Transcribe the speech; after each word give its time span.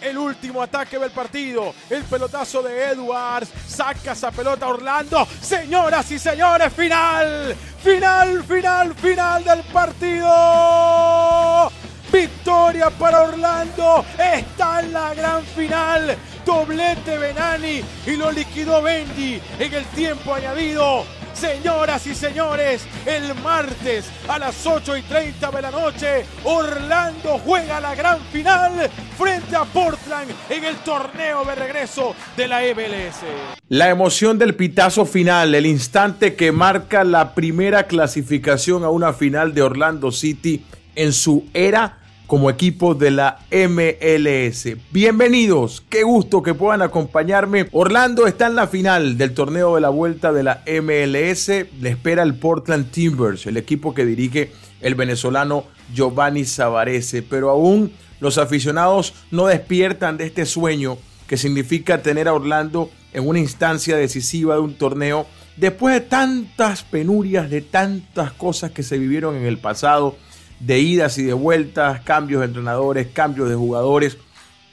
el 0.00 0.18
último 0.18 0.62
ataque 0.62 0.98
del 0.98 1.10
partido. 1.10 1.74
El 1.88 2.02
pelotazo 2.04 2.62
de 2.62 2.90
Edwards. 2.90 3.50
Saca 3.66 4.12
esa 4.12 4.30
pelota 4.30 4.66
Orlando. 4.66 5.26
Señoras 5.40 6.10
y 6.10 6.18
señores, 6.18 6.72
final. 6.72 7.54
Final, 7.82 8.44
final, 8.44 8.94
final 8.94 9.44
del 9.44 9.62
partido. 9.72 11.70
Victoria 12.12 12.90
para 12.90 13.22
Orlando. 13.22 14.04
Está 14.18 14.80
en 14.80 14.92
la 14.92 15.14
gran 15.14 15.44
final. 15.44 16.16
Doblete 16.44 17.18
Benani 17.18 17.82
y 18.06 18.16
lo 18.16 18.30
liquidó 18.30 18.82
Bendy 18.82 19.40
en 19.58 19.74
el 19.74 19.84
tiempo 19.86 20.34
añadido. 20.34 21.04
Señoras 21.38 22.06
y 22.06 22.14
señores, 22.14 22.86
el 23.04 23.34
martes 23.42 24.06
a 24.26 24.38
las 24.38 24.66
8 24.66 24.96
y 24.96 25.02
30 25.02 25.50
de 25.50 25.62
la 25.62 25.70
noche, 25.70 26.24
Orlando 26.44 27.38
juega 27.44 27.78
la 27.78 27.94
gran 27.94 28.20
final 28.32 28.88
frente 29.18 29.54
a 29.54 29.64
Portland 29.64 30.30
en 30.48 30.64
el 30.64 30.76
torneo 30.76 31.44
de 31.44 31.54
regreso 31.54 32.14
de 32.38 32.48
la 32.48 32.60
MLS. 32.62 33.20
La 33.68 33.90
emoción 33.90 34.38
del 34.38 34.54
pitazo 34.54 35.04
final, 35.04 35.54
el 35.54 35.66
instante 35.66 36.36
que 36.36 36.52
marca 36.52 37.04
la 37.04 37.34
primera 37.34 37.86
clasificación 37.86 38.82
a 38.82 38.88
una 38.88 39.12
final 39.12 39.52
de 39.52 39.60
Orlando 39.60 40.12
City 40.12 40.64
en 40.94 41.12
su 41.12 41.44
era 41.52 41.98
como 42.26 42.50
equipo 42.50 42.94
de 42.94 43.12
la 43.12 43.38
MLS. 43.50 44.76
Bienvenidos, 44.90 45.84
qué 45.88 46.02
gusto 46.02 46.42
que 46.42 46.54
puedan 46.54 46.82
acompañarme. 46.82 47.68
Orlando 47.72 48.26
está 48.26 48.48
en 48.48 48.56
la 48.56 48.66
final 48.66 49.16
del 49.16 49.32
torneo 49.32 49.76
de 49.76 49.80
la 49.80 49.90
vuelta 49.90 50.32
de 50.32 50.42
la 50.42 50.62
MLS. 50.66 51.48
Le 51.80 51.90
espera 51.90 52.24
el 52.24 52.34
Portland 52.34 52.90
Timbers, 52.90 53.46
el 53.46 53.56
equipo 53.56 53.94
que 53.94 54.04
dirige 54.04 54.50
el 54.80 54.96
venezolano 54.96 55.64
Giovanni 55.94 56.44
Savarese. 56.44 57.22
Pero 57.22 57.50
aún 57.50 57.92
los 58.18 58.38
aficionados 58.38 59.14
no 59.30 59.46
despiertan 59.46 60.16
de 60.16 60.26
este 60.26 60.46
sueño 60.46 60.98
que 61.28 61.36
significa 61.36 62.02
tener 62.02 62.28
a 62.28 62.34
Orlando 62.34 62.90
en 63.12 63.26
una 63.26 63.38
instancia 63.38 63.96
decisiva 63.96 64.54
de 64.54 64.60
un 64.60 64.74
torneo 64.74 65.26
después 65.56 65.94
de 65.94 66.00
tantas 66.00 66.82
penurias, 66.82 67.50
de 67.50 67.62
tantas 67.62 68.32
cosas 68.32 68.72
que 68.72 68.82
se 68.82 68.98
vivieron 68.98 69.36
en 69.36 69.44
el 69.44 69.58
pasado 69.58 70.16
de 70.60 70.80
idas 70.80 71.18
y 71.18 71.24
de 71.24 71.32
vueltas, 71.32 72.00
cambios 72.00 72.40
de 72.40 72.46
entrenadores, 72.46 73.08
cambios 73.12 73.48
de 73.48 73.54
jugadores. 73.54 74.18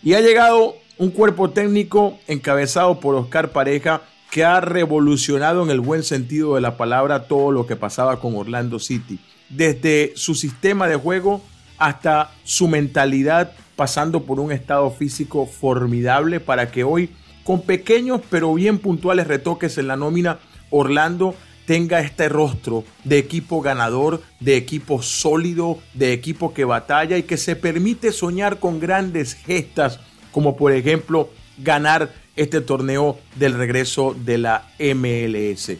Y 0.01 0.13
ha 0.13 0.21
llegado 0.21 0.75
un 0.97 1.11
cuerpo 1.11 1.49
técnico 1.49 2.19
encabezado 2.27 2.99
por 2.99 3.15
Oscar 3.15 3.51
Pareja 3.51 4.01
que 4.31 4.43
ha 4.43 4.59
revolucionado 4.61 5.63
en 5.63 5.69
el 5.69 5.79
buen 5.79 6.03
sentido 6.03 6.55
de 6.55 6.61
la 6.61 6.75
palabra 6.77 7.27
todo 7.27 7.51
lo 7.51 7.67
que 7.67 7.75
pasaba 7.75 8.19
con 8.19 8.35
Orlando 8.35 8.79
City. 8.79 9.19
Desde 9.49 10.13
su 10.15 10.33
sistema 10.33 10.87
de 10.87 10.95
juego 10.95 11.41
hasta 11.77 12.31
su 12.43 12.67
mentalidad, 12.67 13.51
pasando 13.75 14.23
por 14.23 14.39
un 14.39 14.51
estado 14.51 14.89
físico 14.91 15.45
formidable 15.45 16.39
para 16.39 16.71
que 16.71 16.83
hoy, 16.83 17.11
con 17.43 17.61
pequeños 17.61 18.21
pero 18.29 18.53
bien 18.53 18.79
puntuales 18.79 19.27
retoques 19.27 19.77
en 19.77 19.87
la 19.87 19.97
nómina, 19.97 20.39
Orlando 20.71 21.35
tenga 21.65 22.01
este 22.01 22.29
rostro 22.29 22.83
de 23.03 23.17
equipo 23.17 23.61
ganador, 23.61 24.21
de 24.39 24.57
equipo 24.57 25.01
sólido, 25.01 25.79
de 25.93 26.13
equipo 26.13 26.53
que 26.53 26.65
batalla 26.65 27.17
y 27.17 27.23
que 27.23 27.37
se 27.37 27.55
permite 27.55 28.11
soñar 28.11 28.59
con 28.59 28.79
grandes 28.79 29.33
gestas, 29.33 29.99
como 30.31 30.57
por 30.57 30.71
ejemplo 30.71 31.29
ganar 31.57 32.13
este 32.35 32.61
torneo 32.61 33.19
del 33.35 33.53
regreso 33.53 34.15
de 34.17 34.37
la 34.37 34.71
MLS. 34.79 35.73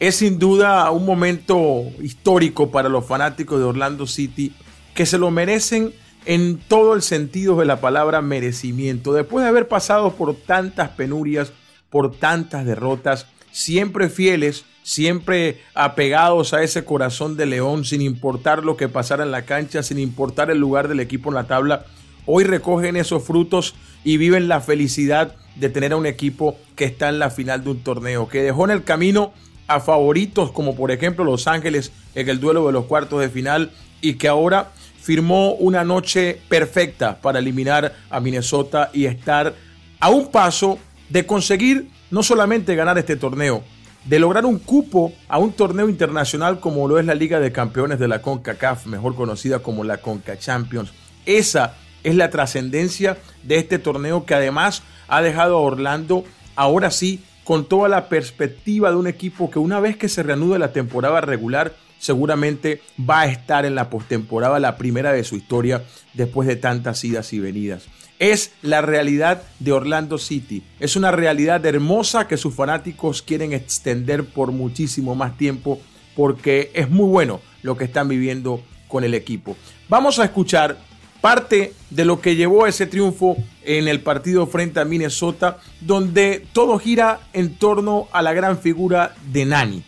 Es 0.00 0.16
sin 0.16 0.38
duda 0.38 0.90
un 0.90 1.06
momento 1.06 1.84
histórico 2.02 2.70
para 2.70 2.88
los 2.88 3.06
fanáticos 3.06 3.58
de 3.58 3.64
Orlando 3.64 4.06
City 4.06 4.52
que 4.94 5.06
se 5.06 5.18
lo 5.18 5.30
merecen 5.30 5.92
en 6.26 6.58
todo 6.58 6.94
el 6.94 7.02
sentido 7.02 7.56
de 7.56 7.66
la 7.66 7.80
palabra 7.80 8.22
merecimiento. 8.22 9.12
Después 9.12 9.44
de 9.44 9.48
haber 9.48 9.68
pasado 9.68 10.14
por 10.14 10.34
tantas 10.34 10.90
penurias, 10.90 11.52
por 11.90 12.16
tantas 12.16 12.64
derrotas, 12.64 13.26
siempre 13.52 14.08
fieles 14.08 14.64
siempre 14.84 15.62
apegados 15.74 16.52
a 16.52 16.62
ese 16.62 16.84
corazón 16.84 17.36
de 17.36 17.46
león, 17.46 17.84
sin 17.86 18.02
importar 18.02 18.62
lo 18.62 18.76
que 18.76 18.88
pasara 18.88 19.24
en 19.24 19.32
la 19.32 19.46
cancha, 19.46 19.82
sin 19.82 19.98
importar 19.98 20.50
el 20.50 20.58
lugar 20.58 20.88
del 20.88 21.00
equipo 21.00 21.30
en 21.30 21.36
la 21.36 21.46
tabla, 21.46 21.86
hoy 22.26 22.44
recogen 22.44 22.94
esos 22.94 23.24
frutos 23.24 23.74
y 24.04 24.18
viven 24.18 24.46
la 24.46 24.60
felicidad 24.60 25.34
de 25.56 25.70
tener 25.70 25.92
a 25.92 25.96
un 25.96 26.04
equipo 26.04 26.58
que 26.76 26.84
está 26.84 27.08
en 27.08 27.18
la 27.18 27.30
final 27.30 27.64
de 27.64 27.70
un 27.70 27.82
torneo, 27.82 28.28
que 28.28 28.42
dejó 28.42 28.66
en 28.66 28.72
el 28.72 28.84
camino 28.84 29.32
a 29.66 29.80
favoritos 29.80 30.52
como 30.52 30.76
por 30.76 30.90
ejemplo 30.90 31.24
Los 31.24 31.46
Ángeles 31.46 31.90
en 32.14 32.28
el 32.28 32.38
duelo 32.38 32.66
de 32.66 32.72
los 32.72 32.84
cuartos 32.84 33.22
de 33.22 33.30
final 33.30 33.70
y 34.02 34.14
que 34.14 34.28
ahora 34.28 34.72
firmó 35.00 35.54
una 35.54 35.82
noche 35.82 36.38
perfecta 36.50 37.20
para 37.22 37.38
eliminar 37.38 37.94
a 38.10 38.20
Minnesota 38.20 38.90
y 38.92 39.06
estar 39.06 39.54
a 39.98 40.10
un 40.10 40.30
paso 40.30 40.78
de 41.08 41.24
conseguir 41.24 41.88
no 42.10 42.22
solamente 42.22 42.74
ganar 42.74 42.98
este 42.98 43.16
torneo, 43.16 43.64
de 44.04 44.18
lograr 44.18 44.44
un 44.44 44.58
cupo 44.58 45.12
a 45.28 45.38
un 45.38 45.52
torneo 45.52 45.88
internacional 45.88 46.60
como 46.60 46.86
lo 46.88 46.98
es 46.98 47.06
la 47.06 47.14
Liga 47.14 47.40
de 47.40 47.52
Campeones 47.52 47.98
de 47.98 48.08
la 48.08 48.20
CONCACAF, 48.20 48.86
mejor 48.86 49.14
conocida 49.14 49.60
como 49.60 49.84
la 49.84 49.98
CONCA 49.98 50.38
Champions. 50.38 50.92
Esa 51.26 51.74
es 52.02 52.14
la 52.14 52.30
trascendencia 52.30 53.16
de 53.42 53.56
este 53.56 53.78
torneo 53.78 54.26
que 54.26 54.34
además 54.34 54.82
ha 55.08 55.22
dejado 55.22 55.56
a 55.56 55.60
Orlando 55.60 56.24
ahora 56.54 56.90
sí 56.90 57.24
con 57.44 57.66
toda 57.66 57.88
la 57.88 58.08
perspectiva 58.08 58.90
de 58.90 58.96
un 58.96 59.06
equipo 59.06 59.50
que 59.50 59.58
una 59.58 59.80
vez 59.80 59.96
que 59.96 60.08
se 60.08 60.22
reanude 60.22 60.58
la 60.58 60.72
temporada 60.72 61.20
regular 61.20 61.74
seguramente 61.98 62.82
va 62.98 63.22
a 63.22 63.26
estar 63.26 63.64
en 63.64 63.74
la 63.74 63.88
postemporada, 63.88 64.60
la 64.60 64.76
primera 64.76 65.12
de 65.12 65.24
su 65.24 65.36
historia 65.36 65.82
después 66.12 66.46
de 66.46 66.56
tantas 66.56 67.02
idas 67.04 67.32
y 67.32 67.40
venidas 67.40 67.86
es 68.18 68.52
la 68.62 68.80
realidad 68.80 69.42
de 69.58 69.72
Orlando 69.72 70.18
City. 70.18 70.62
Es 70.80 70.96
una 70.96 71.10
realidad 71.10 71.64
hermosa 71.66 72.28
que 72.28 72.36
sus 72.36 72.54
fanáticos 72.54 73.22
quieren 73.22 73.52
extender 73.52 74.24
por 74.24 74.52
muchísimo 74.52 75.14
más 75.14 75.36
tiempo 75.36 75.80
porque 76.14 76.70
es 76.74 76.88
muy 76.88 77.08
bueno 77.08 77.40
lo 77.62 77.76
que 77.76 77.84
están 77.84 78.08
viviendo 78.08 78.62
con 78.88 79.04
el 79.04 79.14
equipo. 79.14 79.56
Vamos 79.88 80.18
a 80.18 80.24
escuchar 80.24 80.78
parte 81.20 81.72
de 81.90 82.04
lo 82.04 82.20
que 82.20 82.36
llevó 82.36 82.64
a 82.64 82.68
ese 82.68 82.86
triunfo 82.86 83.36
en 83.62 83.88
el 83.88 84.00
partido 84.00 84.46
frente 84.46 84.80
a 84.80 84.84
Minnesota, 84.84 85.58
donde 85.80 86.46
todo 86.52 86.78
gira 86.78 87.20
en 87.32 87.56
torno 87.56 88.08
a 88.12 88.20
la 88.20 88.34
gran 88.34 88.58
figura 88.58 89.14
de 89.32 89.46
Nani. 89.46 89.82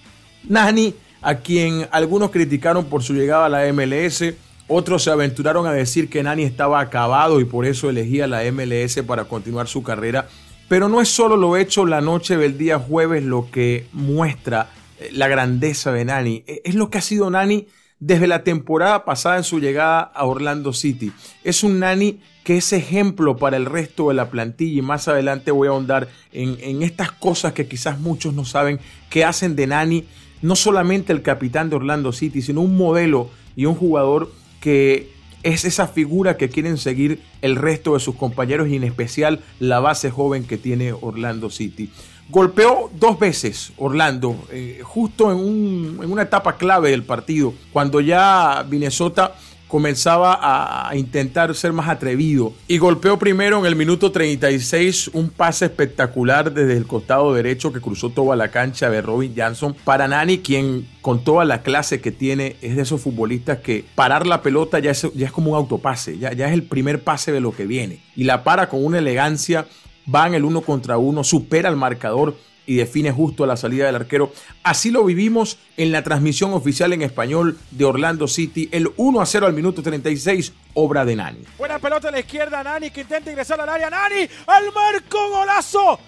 Nani, 0.45 0.95
a 1.21 1.37
quien 1.37 1.89
algunos 1.91 2.31
criticaron 2.31 2.87
por 2.87 3.03
su 3.03 3.13
llegada 3.13 3.47
a 3.47 3.49
la 3.51 3.73
MLS, 3.73 4.33
otros 4.69 5.05
se 5.05 5.11
aventuraron 5.11 5.67
a 5.67 5.73
decir 5.73 6.09
que 6.09 6.23
Nani 6.23 6.43
estaba 6.43 6.81
acabado 6.81 7.41
y 7.41 7.45
por 7.45 7.67
eso 7.67 7.89
elegía 7.89 8.27
la 8.27 8.43
MLS 8.51 9.01
para 9.07 9.25
continuar 9.25 9.69
su 9.69 9.83
carrera. 9.83 10.29
Pero 10.69 10.89
no 10.89 11.01
es 11.01 11.09
solo 11.09 11.37
lo 11.37 11.57
hecho 11.57 11.87
la 11.87 12.01
noche 12.01 12.37
del 12.37 12.59
día 12.59 12.79
jueves 12.79 13.23
lo 13.23 13.49
que 13.51 13.87
muestra 13.93 14.71
eh, 14.99 15.11
la 15.13 15.29
grandeza 15.29 15.93
de 15.93 16.05
Nani. 16.05 16.43
E, 16.47 16.63
es 16.65 16.75
lo 16.75 16.91
que 16.91 16.99
ha 16.99 17.03
sido 17.03 17.31
Nani 17.31 17.69
desde 18.01 18.27
la 18.27 18.43
temporada 18.43 19.05
pasada 19.05 19.37
en 19.37 19.45
su 19.45 19.61
llegada 19.61 20.01
a 20.01 20.25
Orlando 20.25 20.73
City. 20.73 21.13
Es 21.45 21.63
un 21.63 21.79
Nani 21.79 22.21
que 22.43 22.57
es 22.57 22.73
ejemplo 22.73 23.37
para 23.37 23.57
el 23.57 23.67
resto 23.67 24.09
de 24.09 24.15
la 24.15 24.31
plantilla 24.31 24.79
y 24.79 24.83
más 24.83 25.07
adelante 25.07 25.53
voy 25.53 25.69
a 25.69 25.71
ahondar 25.71 26.09
en, 26.33 26.57
en 26.61 26.83
estas 26.83 27.13
cosas 27.13 27.53
que 27.53 27.69
quizás 27.69 28.01
muchos 28.01 28.35
no 28.35 28.45
saben 28.45 28.81
que 29.11 29.25
hacen 29.25 29.55
de 29.55 29.69
Nani 29.69 30.05
no 30.43 30.57
solamente 30.57 31.13
el 31.13 31.23
capitán 31.23 31.71
de 31.71 31.77
Orlando 31.77 32.13
City, 32.13 32.43
sino 32.43 32.61
un 32.61 32.77
modelo 32.77 33.31
y 33.55 33.65
un 33.65 33.75
jugador 33.75 34.31
que 34.67 35.13
es 35.45 35.65
esa 35.65 35.87
figura 35.87 36.37
que 36.37 36.49
quieren 36.49 36.77
seguir 36.77 37.23
el 37.41 37.55
resto 37.55 37.95
de 37.95 38.01
sus 38.01 38.17
compañeros 38.17 38.67
y 38.67 38.75
en 38.75 38.83
especial 38.83 39.45
la 39.61 39.79
base 39.79 40.11
joven 40.11 40.45
que 40.45 40.59
tiene 40.59 40.93
Orlando 40.93 41.51
City. 41.51 41.89
Golpeó 42.31 42.91
dos 42.99 43.17
veces 43.21 43.73
Orlando, 43.77 44.37
eh, 44.51 44.81
justo 44.83 45.31
en, 45.31 46.03
en, 46.03 46.11
una 46.11 46.23
etapa 46.23 46.57
clave 46.57 46.91
del 46.91 47.05
partido, 47.05 47.55
cuando 47.73 48.01
ya 48.01 48.67
Minnesota 48.69 49.37
comenzaba 49.69 50.89
a 50.89 50.97
intentar 50.97 51.55
ser 51.55 51.73
más 51.73 51.89
atrevido. 51.89 52.53
Y 52.69 52.79
golpeó 52.79 53.19
primero 53.19 53.59
en 53.59 53.67
el 53.67 53.77
minuto 53.77 54.13
36 54.13 55.11
un 55.13 55.31
pase 55.31 55.67
espectacular 55.67 56.53
desde 56.53 56.77
el 56.77 56.87
costado 56.87 57.35
derecho 57.35 57.73
que 57.73 57.81
cruzó 57.81 58.11
toda 58.11 58.37
la 58.37 58.49
cancha 58.49 58.91
de 58.91 59.03
Robin 59.03 59.35
Johnson 59.37 59.77
para 59.85 60.09
Nani 60.09 60.39
quien 60.39 60.87
con 61.01 61.25
toda 61.25 61.45
la 61.45 61.63
clase 61.63 62.01
que 62.01 62.13
tiene 62.13 62.57
es 62.63 62.77
de 62.77 62.83
esos 62.83 63.01
futbolistas 63.01 63.59
que 63.59 63.85
parar 63.95 64.27
la 64.27 64.43
pelota 64.43 64.79
ya 64.79 64.91
es, 64.91 65.07
como 65.33 65.53
un 65.53 65.57
autopase, 65.57 66.19
ya, 66.19 66.33
ya 66.33 66.49
es 66.49 66.53
el 66.53 66.65
primer 66.65 67.03
pase 67.03 67.33
de 67.33 67.41
lo 67.41 67.53
que 67.53 67.67
viene. 67.67 68.01
Y 68.15 68.25
la 68.25 68.45
para 68.45 68.69
con 68.69 68.85
una 68.85 68.99
elegancia 68.99 69.67
va 70.13 70.27
en 70.27 70.35
el 70.35 70.45
uno 70.45 70.61
contra 70.61 70.99
uno, 70.99 71.25
supera 71.25 71.69
al 71.69 71.77
marcador 71.77 72.37
y 72.67 72.77
define 72.77 73.13
justo 73.13 73.47
la 73.47 73.57
salida 73.57 73.87
del 73.87 73.97
arquero. 73.97 74.33
Así 74.63 74.91
lo 74.91 75.05
vivimos 75.05 75.59
en 75.77 75.93
la 75.93 76.03
transmisión 76.03 76.53
oficial 76.53 76.93
en 76.93 77.03
español 77.03 77.59
de 77.71 77.85
Orlando 77.85 78.29
City, 78.29 78.69
el 78.73 78.91
1 78.97 79.21
a 79.21 79.27
0 79.27 79.47
al 79.47 79.53
minuto 79.53 79.83
36, 79.83 80.53
obra 80.75 81.05
de 81.05 81.17
Nani. 81.17 81.45
Buena 81.59 81.79
pelota 81.79 82.09
a 82.09 82.11
la 82.11 82.21
izquierda, 82.21 82.63
Nani 82.63 82.91
que 82.91 83.03
intenta 83.03 83.31
ingresar 83.31 83.61
al 83.61 83.69
área, 83.69 83.89
Nani 83.91 84.29
al 84.47 84.73
marco, 84.75 85.19
golazo, 85.31 85.99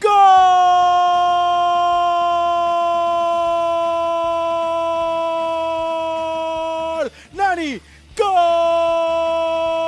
gol, 0.00 0.10
Nani, 7.34 7.80
gol. 8.16 9.83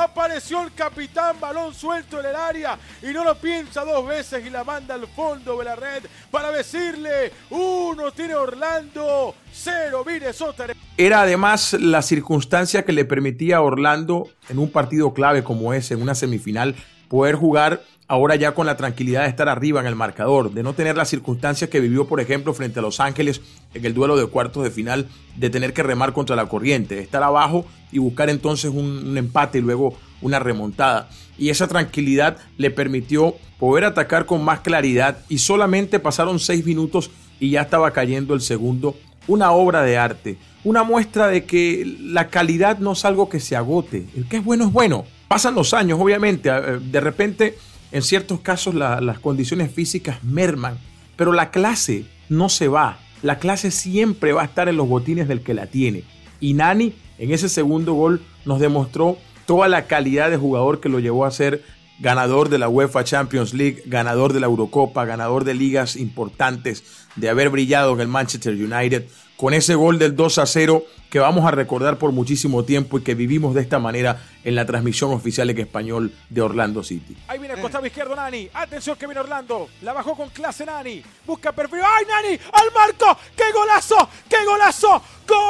Apareció 0.00 0.62
el 0.62 0.72
capitán, 0.72 1.36
balón 1.38 1.74
suelto 1.74 2.20
en 2.20 2.26
el 2.26 2.34
área 2.34 2.78
y 3.02 3.08
no 3.08 3.22
lo 3.22 3.34
piensa 3.34 3.84
dos 3.84 4.06
veces 4.06 4.46
y 4.46 4.48
la 4.48 4.64
manda 4.64 4.94
al 4.94 5.06
fondo 5.06 5.58
de 5.58 5.64
la 5.66 5.76
red 5.76 6.04
para 6.30 6.50
decirle, 6.50 7.30
uno 7.50 8.10
tiene 8.10 8.34
Orlando, 8.34 9.34
cero 9.52 10.02
Minnesota. 10.06 10.68
Era 10.96 11.20
además 11.20 11.74
la 11.74 12.00
circunstancia 12.00 12.82
que 12.86 12.92
le 12.92 13.04
permitía 13.04 13.58
a 13.58 13.60
Orlando 13.60 14.28
en 14.48 14.58
un 14.58 14.70
partido 14.70 15.12
clave 15.12 15.44
como 15.44 15.74
ese, 15.74 15.92
en 15.92 16.00
una 16.00 16.14
semifinal, 16.14 16.76
poder 17.08 17.34
jugar 17.34 17.82
ahora 18.10 18.34
ya 18.34 18.54
con 18.54 18.66
la 18.66 18.76
tranquilidad 18.76 19.22
de 19.22 19.28
estar 19.28 19.48
arriba 19.48 19.78
en 19.78 19.86
el 19.86 19.94
marcador, 19.94 20.52
de 20.52 20.64
no 20.64 20.72
tener 20.72 20.96
las 20.96 21.08
circunstancias 21.08 21.70
que 21.70 21.78
vivió, 21.78 22.08
por 22.08 22.18
ejemplo, 22.18 22.52
frente 22.52 22.80
a 22.80 22.82
Los 22.82 22.98
Ángeles 22.98 23.40
en 23.72 23.84
el 23.84 23.94
duelo 23.94 24.16
de 24.16 24.26
cuartos 24.26 24.64
de 24.64 24.72
final, 24.72 25.06
de 25.36 25.48
tener 25.48 25.72
que 25.72 25.84
remar 25.84 26.12
contra 26.12 26.34
la 26.34 26.46
corriente, 26.46 26.96
de 26.96 27.02
estar 27.02 27.22
abajo 27.22 27.66
y 27.92 27.98
buscar 27.98 28.28
entonces 28.28 28.72
un, 28.74 29.16
empate 29.16 29.58
y 29.58 29.60
luego 29.60 29.94
una 30.22 30.40
remontada. 30.40 31.08
Y 31.38 31.50
esa 31.50 31.68
tranquilidad 31.68 32.38
le 32.58 32.72
permitió 32.72 33.36
poder 33.60 33.84
atacar 33.84 34.26
con 34.26 34.42
más 34.42 34.58
claridad 34.58 35.18
y 35.28 35.38
solamente 35.38 36.00
pasaron 36.00 36.40
seis 36.40 36.66
minutos 36.66 37.12
y 37.38 37.50
ya 37.50 37.60
estaba 37.60 37.92
cayendo 37.92 38.34
el 38.34 38.40
segundo. 38.40 38.96
Una 39.28 39.52
obra 39.52 39.82
de 39.82 39.98
arte, 39.98 40.36
una 40.64 40.82
muestra 40.82 41.28
de 41.28 41.44
que 41.44 41.84
la 42.00 42.26
calidad 42.26 42.78
no 42.80 42.90
es 42.92 43.04
algo 43.04 43.28
que 43.28 43.38
se 43.38 43.54
agote, 43.54 44.08
el 44.16 44.26
que 44.26 44.38
es 44.38 44.44
bueno 44.44 44.64
es 44.64 44.72
bueno. 44.72 45.04
Pasan 45.28 45.54
los 45.54 45.74
años, 45.74 46.00
obviamente, 46.00 46.50
de 46.50 47.00
repente 47.00 47.56
en 47.92 48.02
ciertos 48.02 48.40
casos 48.40 48.74
las 48.74 49.18
condiciones 49.18 49.72
físicas 49.72 50.22
merman, 50.22 50.78
pero 51.16 51.32
la 51.32 51.50
clase 51.50 52.04
no 52.28 52.48
se 52.48 52.68
va. 52.68 52.98
La 53.22 53.38
clase 53.38 53.70
siempre 53.70 54.32
va 54.32 54.42
a 54.42 54.46
estar 54.46 54.68
en 54.68 54.76
los 54.76 54.88
botines 54.88 55.28
del 55.28 55.42
que 55.42 55.54
la 55.54 55.66
tiene. 55.66 56.04
Y 56.40 56.54
Nani 56.54 56.94
en 57.18 57.32
ese 57.32 57.48
segundo 57.48 57.92
gol 57.94 58.22
nos 58.44 58.60
demostró 58.60 59.18
toda 59.46 59.68
la 59.68 59.86
calidad 59.86 60.30
de 60.30 60.36
jugador 60.36 60.80
que 60.80 60.88
lo 60.88 61.00
llevó 61.00 61.26
a 61.26 61.30
ser 61.30 61.62
ganador 61.98 62.48
de 62.48 62.58
la 62.58 62.68
UEFA 62.68 63.04
Champions 63.04 63.52
League, 63.52 63.82
ganador 63.84 64.32
de 64.32 64.40
la 64.40 64.46
Eurocopa, 64.46 65.04
ganador 65.04 65.44
de 65.44 65.54
ligas 65.54 65.96
importantes, 65.96 66.82
de 67.16 67.28
haber 67.28 67.50
brillado 67.50 67.92
en 67.92 68.00
el 68.00 68.08
Manchester 68.08 68.54
United, 68.54 69.06
con 69.40 69.54
ese 69.54 69.74
gol 69.74 69.98
del 69.98 70.14
2 70.16 70.36
a 70.36 70.44
0 70.44 70.84
que 71.08 71.18
vamos 71.18 71.46
a 71.46 71.50
recordar 71.50 71.96
por 71.96 72.12
muchísimo 72.12 72.62
tiempo 72.62 72.98
y 72.98 73.02
que 73.02 73.14
vivimos 73.14 73.54
de 73.54 73.62
esta 73.62 73.78
manera 73.78 74.20
en 74.44 74.54
la 74.54 74.66
transmisión 74.66 75.12
oficial 75.12 75.48
en 75.48 75.58
español 75.58 76.12
de 76.28 76.42
Orlando 76.42 76.82
City. 76.82 77.16
Ahí 77.26 77.38
viene 77.38 77.54
el 77.54 77.60
costado 77.62 77.86
izquierdo 77.86 78.14
Nani. 78.14 78.50
Atención 78.52 78.98
que 78.98 79.06
viene 79.06 79.20
Orlando. 79.20 79.70
La 79.80 79.94
bajó 79.94 80.14
con 80.14 80.28
clase 80.28 80.66
Nani. 80.66 81.02
Busca 81.26 81.52
perfil. 81.52 81.80
¡Ay, 81.82 82.04
Nani! 82.06 82.38
¡Al 82.52 82.70
marco! 82.74 83.18
¡Qué 83.34 83.44
golazo! 83.54 84.10
¡Qué 84.28 84.44
golazo! 84.44 85.02
¡Gol! 85.26 85.40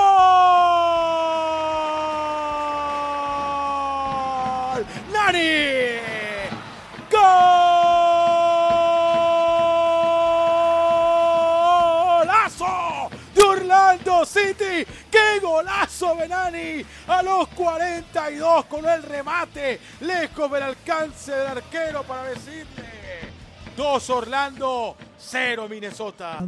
¡Nani! 5.12 5.40
City. 14.30 14.86
¡Qué 15.10 15.40
golazo 15.42 16.14
Benani! 16.16 16.84
A 17.08 17.22
los 17.22 17.48
42 17.48 18.66
con 18.66 18.88
el 18.88 19.02
remate. 19.02 19.80
Lejos 20.00 20.50
del 20.52 20.62
alcance 20.62 21.32
del 21.32 21.46
arquero 21.48 22.04
para 22.04 22.24
decirle. 22.30 22.90
2 23.76 24.10
Orlando, 24.10 24.96
0 25.18 25.66
Minnesota. 25.68 26.44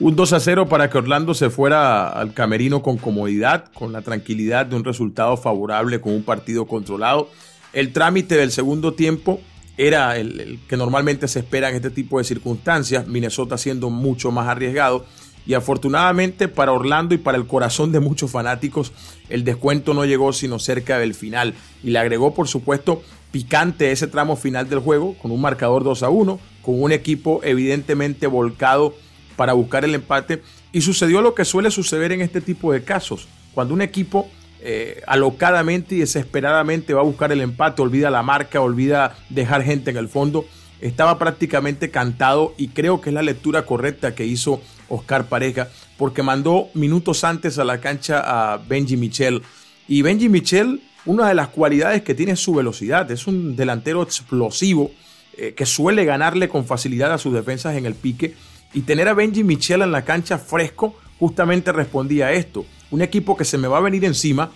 Un 0.00 0.16
2 0.16 0.32
a 0.32 0.40
0 0.40 0.68
para 0.68 0.88
que 0.90 0.98
Orlando 0.98 1.34
se 1.34 1.50
fuera 1.50 2.08
al 2.08 2.34
camerino 2.34 2.82
con 2.82 2.98
comodidad, 2.98 3.70
con 3.72 3.92
la 3.92 4.02
tranquilidad 4.02 4.66
de 4.66 4.76
un 4.76 4.84
resultado 4.84 5.36
favorable, 5.36 6.00
con 6.00 6.12
un 6.12 6.22
partido 6.22 6.66
controlado. 6.66 7.30
El 7.72 7.92
trámite 7.92 8.36
del 8.36 8.52
segundo 8.52 8.94
tiempo 8.94 9.40
era 9.76 10.16
el, 10.16 10.40
el, 10.40 10.60
que 10.68 10.76
normalmente 10.76 11.26
se 11.26 11.40
espera 11.40 11.68
en 11.68 11.76
este 11.76 11.90
tipo 11.90 12.18
de 12.18 12.24
circunstancias, 12.24 13.08
Minnesota 13.08 13.58
siendo 13.58 13.90
mucho 13.90 14.30
más 14.30 14.46
arriesgado 14.46 15.04
y 15.46 15.54
afortunadamente 15.54 16.48
para 16.48 16.72
Orlando 16.72 17.14
y 17.14 17.18
para 17.18 17.36
el 17.36 17.46
corazón 17.46 17.92
de 17.92 18.00
muchos 18.00 18.30
fanáticos, 18.30 18.92
el 19.28 19.44
descuento 19.44 19.92
no 19.94 20.04
llegó 20.04 20.32
sino 20.32 20.58
cerca 20.58 20.98
del 20.98 21.14
final. 21.14 21.54
Y 21.82 21.90
le 21.90 21.98
agregó 21.98 22.34
por 22.34 22.48
supuesto 22.48 23.02
picante 23.30 23.92
ese 23.92 24.06
tramo 24.06 24.36
final 24.36 24.68
del 24.68 24.78
juego 24.78 25.14
con 25.18 25.30
un 25.30 25.40
marcador 25.40 25.84
2 25.84 26.02
a 26.02 26.08
1, 26.08 26.40
con 26.62 26.82
un 26.82 26.92
equipo 26.92 27.40
evidentemente 27.42 28.26
volcado 28.26 28.94
para 29.36 29.52
buscar 29.52 29.84
el 29.84 29.94
empate. 29.94 30.42
Y 30.72 30.80
sucedió 30.80 31.20
lo 31.20 31.34
que 31.34 31.44
suele 31.44 31.70
suceder 31.70 32.12
en 32.12 32.20
este 32.20 32.40
tipo 32.40 32.72
de 32.72 32.82
casos, 32.82 33.28
cuando 33.52 33.74
un 33.74 33.82
equipo 33.82 34.28
eh, 34.60 35.02
alocadamente 35.06 35.94
y 35.94 35.98
desesperadamente 35.98 36.94
va 36.94 37.02
a 37.02 37.04
buscar 37.04 37.30
el 37.32 37.42
empate, 37.42 37.82
olvida 37.82 38.10
la 38.10 38.22
marca, 38.22 38.62
olvida 38.62 39.14
dejar 39.28 39.62
gente 39.62 39.90
en 39.90 39.98
el 39.98 40.08
fondo, 40.08 40.46
estaba 40.88 41.18
prácticamente 41.18 41.90
cantado 41.90 42.54
y 42.58 42.68
creo 42.68 43.00
que 43.00 43.08
es 43.08 43.14
la 43.14 43.22
lectura 43.22 43.64
correcta 43.64 44.14
que 44.14 44.26
hizo 44.26 44.60
Oscar 44.90 45.28
Pareja, 45.28 45.68
porque 45.96 46.22
mandó 46.22 46.68
minutos 46.74 47.24
antes 47.24 47.58
a 47.58 47.64
la 47.64 47.80
cancha 47.80 48.20
a 48.20 48.58
Benji 48.58 48.98
Michel. 48.98 49.40
Y 49.88 50.02
Benji 50.02 50.28
Michel, 50.28 50.82
una 51.06 51.26
de 51.26 51.34
las 51.34 51.48
cualidades 51.48 52.02
que 52.02 52.14
tiene 52.14 52.32
es 52.32 52.40
su 52.40 52.54
velocidad, 52.54 53.10
es 53.10 53.26
un 53.26 53.56
delantero 53.56 54.02
explosivo 54.02 54.90
eh, 55.38 55.54
que 55.56 55.64
suele 55.64 56.04
ganarle 56.04 56.50
con 56.50 56.66
facilidad 56.66 57.14
a 57.14 57.18
sus 57.18 57.32
defensas 57.32 57.76
en 57.76 57.86
el 57.86 57.94
pique. 57.94 58.34
Y 58.74 58.82
tener 58.82 59.08
a 59.08 59.14
Benji 59.14 59.42
Michel 59.42 59.80
en 59.80 59.90
la 59.90 60.04
cancha 60.04 60.36
fresco 60.36 60.94
justamente 61.18 61.72
respondía 61.72 62.26
a 62.26 62.32
esto. 62.32 62.66
Un 62.90 63.00
equipo 63.00 63.38
que 63.38 63.46
se 63.46 63.56
me 63.56 63.68
va 63.68 63.78
a 63.78 63.82
venir 63.82 64.04
encima, 64.04 64.50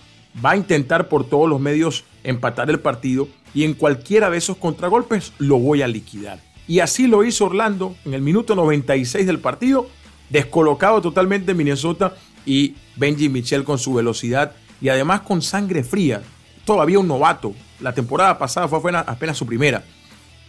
va 0.45 0.51
a 0.51 0.57
intentar 0.57 1.09
por 1.09 1.27
todos 1.27 1.49
los 1.49 1.59
medios 1.59 2.03
empatar 2.23 2.69
el 2.69 2.79
partido 2.79 3.27
y 3.53 3.63
en 3.63 3.73
cualquiera 3.73 4.29
de 4.29 4.37
esos 4.37 4.57
contragolpes 4.57 5.33
lo 5.37 5.57
voy 5.57 5.81
a 5.81 5.87
liquidar. 5.87 6.39
Y 6.67 6.81
así 6.81 7.07
lo 7.07 7.23
hizo 7.23 7.45
Orlando 7.45 7.95
en 8.05 8.13
el 8.13 8.21
minuto 8.21 8.55
96 8.55 9.25
del 9.25 9.39
partido 9.39 9.87
descolocado 10.29 11.01
totalmente 11.01 11.53
Minnesota 11.53 12.13
y 12.45 12.75
Benji 12.95 13.29
Michel 13.29 13.63
con 13.63 13.79
su 13.79 13.93
velocidad 13.93 14.53
y 14.81 14.89
además 14.89 15.21
con 15.21 15.41
sangre 15.41 15.83
fría. 15.83 16.21
Todavía 16.65 16.99
un 16.99 17.07
novato. 17.07 17.53
La 17.79 17.93
temporada 17.93 18.37
pasada 18.37 18.67
fue 18.67 18.91
apenas 18.95 19.37
su 19.37 19.45
primera. 19.45 19.83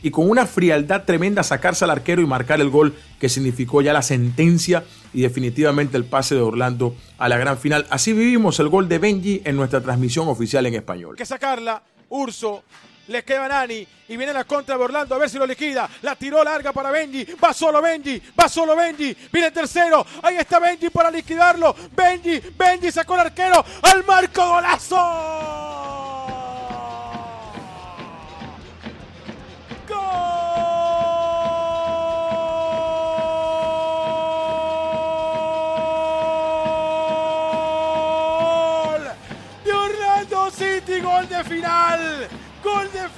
Y 0.02 0.10
con 0.10 0.28
una 0.30 0.46
frialdad 0.46 1.04
tremenda 1.04 1.42
sacarse 1.42 1.84
al 1.84 1.90
arquero 1.90 2.22
y 2.22 2.26
marcar 2.26 2.60
el 2.60 2.70
gol 2.70 2.94
que 3.18 3.28
significó 3.28 3.82
ya 3.82 3.92
la 3.92 4.02
sentencia 4.02 4.84
y 5.12 5.22
definitivamente 5.22 5.96
el 5.96 6.04
pase 6.04 6.34
de 6.34 6.40
Orlando 6.40 6.94
a 7.18 7.28
la 7.28 7.36
gran 7.36 7.58
final. 7.58 7.86
Así 7.90 8.12
vivimos 8.12 8.58
el 8.60 8.68
gol 8.68 8.88
de 8.88 8.98
Benji 8.98 9.42
en 9.44 9.56
nuestra 9.56 9.82
transmisión 9.82 10.28
oficial 10.28 10.64
en 10.64 10.74
español. 10.74 11.16
Que 11.16 11.26
sacarla, 11.26 11.82
Urso 12.08 12.64
le 13.10 13.24
queda 13.24 13.48
Nani 13.48 13.86
y 14.08 14.16
viene 14.16 14.32
la 14.32 14.44
contra 14.44 14.76
de 14.76 14.84
Orlando 14.84 15.14
a 15.14 15.18
ver 15.18 15.28
si 15.28 15.36
lo 15.36 15.44
liquida. 15.44 15.88
La 16.02 16.14
tiró 16.14 16.42
larga 16.44 16.72
para 16.72 16.90
Benji. 16.90 17.24
Va 17.42 17.52
solo 17.52 17.82
Benji. 17.82 18.22
Va 18.40 18.48
solo 18.48 18.76
Benji. 18.76 19.16
Viene 19.32 19.50
tercero. 19.50 20.06
Ahí 20.22 20.36
está 20.36 20.58
Benji 20.60 20.90
para 20.90 21.10
liquidarlo. 21.10 21.74
Benji. 21.92 22.40
Benji 22.56 22.92
sacó 22.92 23.14
el 23.14 23.20
arquero. 23.22 23.64
Al 23.82 24.04
marco 24.04 24.48
golazo. 24.48 25.69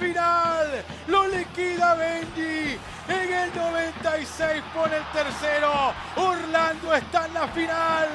Final. 0.03 0.83
Lo 1.07 1.27
liquida 1.27 1.95
Benji. 1.95 2.77
En 3.07 3.33
el 3.33 3.55
96 3.55 4.63
pone 4.73 4.97
el 4.97 5.03
tercero. 5.11 5.93
Orlando 6.15 6.93
está 6.93 7.27
en 7.27 7.33
la 7.33 7.47
final. 7.49 8.07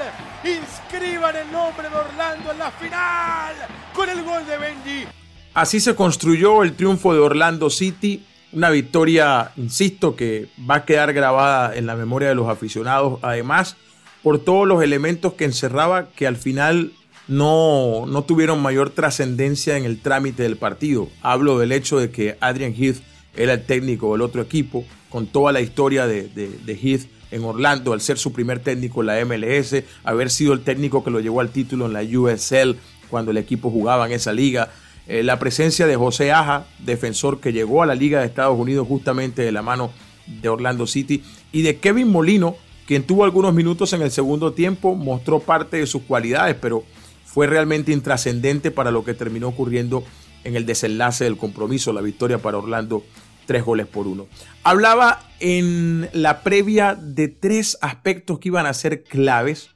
Inscriban 0.45 1.37
el 1.37 1.53
nombre 1.53 1.89
de 1.89 1.95
Orlando 1.95 2.53
en 2.53 2.59
la 2.59 2.71
final. 2.73 3.55
Con 3.95 4.09
el 4.09 4.23
gol 4.23 4.47
de 4.47 4.59
Benji. 4.59 5.07
Así 5.55 5.81
se 5.81 5.95
construyó 5.95 6.63
el 6.63 6.75
triunfo 6.75 7.13
de 7.15 7.21
Orlando 7.21 7.71
City. 7.71 8.25
Una 8.53 8.71
victoria, 8.71 9.51
insisto, 9.57 10.17
que 10.17 10.49
va 10.69 10.77
a 10.77 10.85
quedar 10.85 11.13
grabada 11.13 11.77
en 11.77 11.87
la 11.87 11.97
memoria 11.97 12.29
de 12.29 12.35
los 12.35 12.49
aficionados. 12.49 13.19
Además, 13.23 13.77
por 14.23 14.39
todos 14.39 14.67
los 14.67 14.83
elementos 14.83 15.35
que 15.35 15.45
encerraba, 15.45 16.09
que 16.11 16.27
al 16.27 16.37
final 16.37 16.93
no, 17.29 18.07
no 18.07 18.23
tuvieron 18.23 18.61
mayor 18.61 18.91
trascendencia 18.91 19.77
en 19.77 19.85
el 19.85 20.01
trámite 20.01 20.43
del 20.43 20.57
partido. 20.57 21.09
Hablo 21.23 21.59
del 21.59 21.73
hecho 21.73 21.99
de 21.99 22.11
que 22.11 22.37
Adrian 22.41 22.75
Heath 22.75 22.97
era 23.37 23.53
el 23.53 23.65
técnico 23.65 24.13
del 24.13 24.23
otro 24.23 24.43
equipo, 24.43 24.85
con 25.11 25.27
toda 25.27 25.53
la 25.53 25.61
historia 25.61 26.07
de, 26.07 26.31
Heath 26.67 27.07
en 27.31 27.45
Orlando, 27.45 27.93
al 27.93 28.01
ser 28.01 28.19
su 28.19 28.33
primer 28.33 28.61
técnico 28.61 29.01
en 29.03 29.07
la 29.07 29.25
MLS, 29.25 29.85
haber 30.05 30.31
sido 30.31 30.55
el 30.55 30.61
técnico 30.61 31.05
que 31.05 31.11
lo 31.11 31.21
llevó 31.21 31.41
al 31.41 31.51
título 31.51 31.87
en 31.87 31.93
la 31.93 32.03
USL 32.03 32.77
cuando 33.11 33.31
el 33.31 33.37
equipo 33.37 33.71
jugaba 33.71 34.07
en 34.07 34.13
esa 34.13 34.33
liga. 34.33 34.71
Eh, 35.07 35.23
la 35.23 35.39
presencia 35.39 35.87
de 35.87 35.97
José 35.97 36.33
Aja, 36.33 36.67
defensor 36.79 37.41
que 37.41 37.53
llegó 37.53 37.83
a 37.83 37.87
la 37.87 37.95
Liga 37.95 38.21
de 38.21 38.27
Estados 38.27 38.59
Unidos 38.59 38.87
justamente 38.87 39.43
de 39.43 39.53
la 39.53 39.63
mano 39.63 39.91
de 40.27 40.49
Orlando 40.49 40.87
City, 40.87 41.23
y 41.53 41.63
de 41.63 41.79
Kevin 41.79 42.09
Molino, 42.09 42.57
quien 42.87 43.03
tuvo 43.03 43.25
algunos 43.25 43.55
minutos 43.55 43.93
en 43.93 44.03
el 44.03 44.11
segundo 44.11 44.53
tiempo, 44.53 44.95
mostró 44.95 45.41
parte 45.41 45.79
de 45.79 45.87
sus 45.87 46.03
cualidades, 46.03 46.57
pero 46.61 46.85
fue 47.29 47.47
realmente 47.47 47.93
intrascendente 47.93 48.71
para 48.71 48.91
lo 48.91 49.05
que 49.05 49.13
terminó 49.13 49.49
ocurriendo 49.49 50.03
en 50.45 50.57
el 50.57 50.65
desenlace 50.65 51.25
del 51.25 51.37
compromiso, 51.37 51.93
la 51.93 52.01
victoria 52.01 52.39
para 52.39 52.57
Orlando, 52.57 53.05
tres 53.45 53.63
goles 53.63 53.87
por 53.87 54.07
uno. 54.07 54.27
Hablaba 54.63 55.21
en 55.39 56.09
la 56.15 56.43
previa 56.43 56.95
de 56.95 57.29
tres 57.29 57.77
aspectos 57.83 58.39
que 58.39 58.49
iban 58.49 58.65
a 58.65 58.73
ser 58.73 59.05
claves 59.05 59.71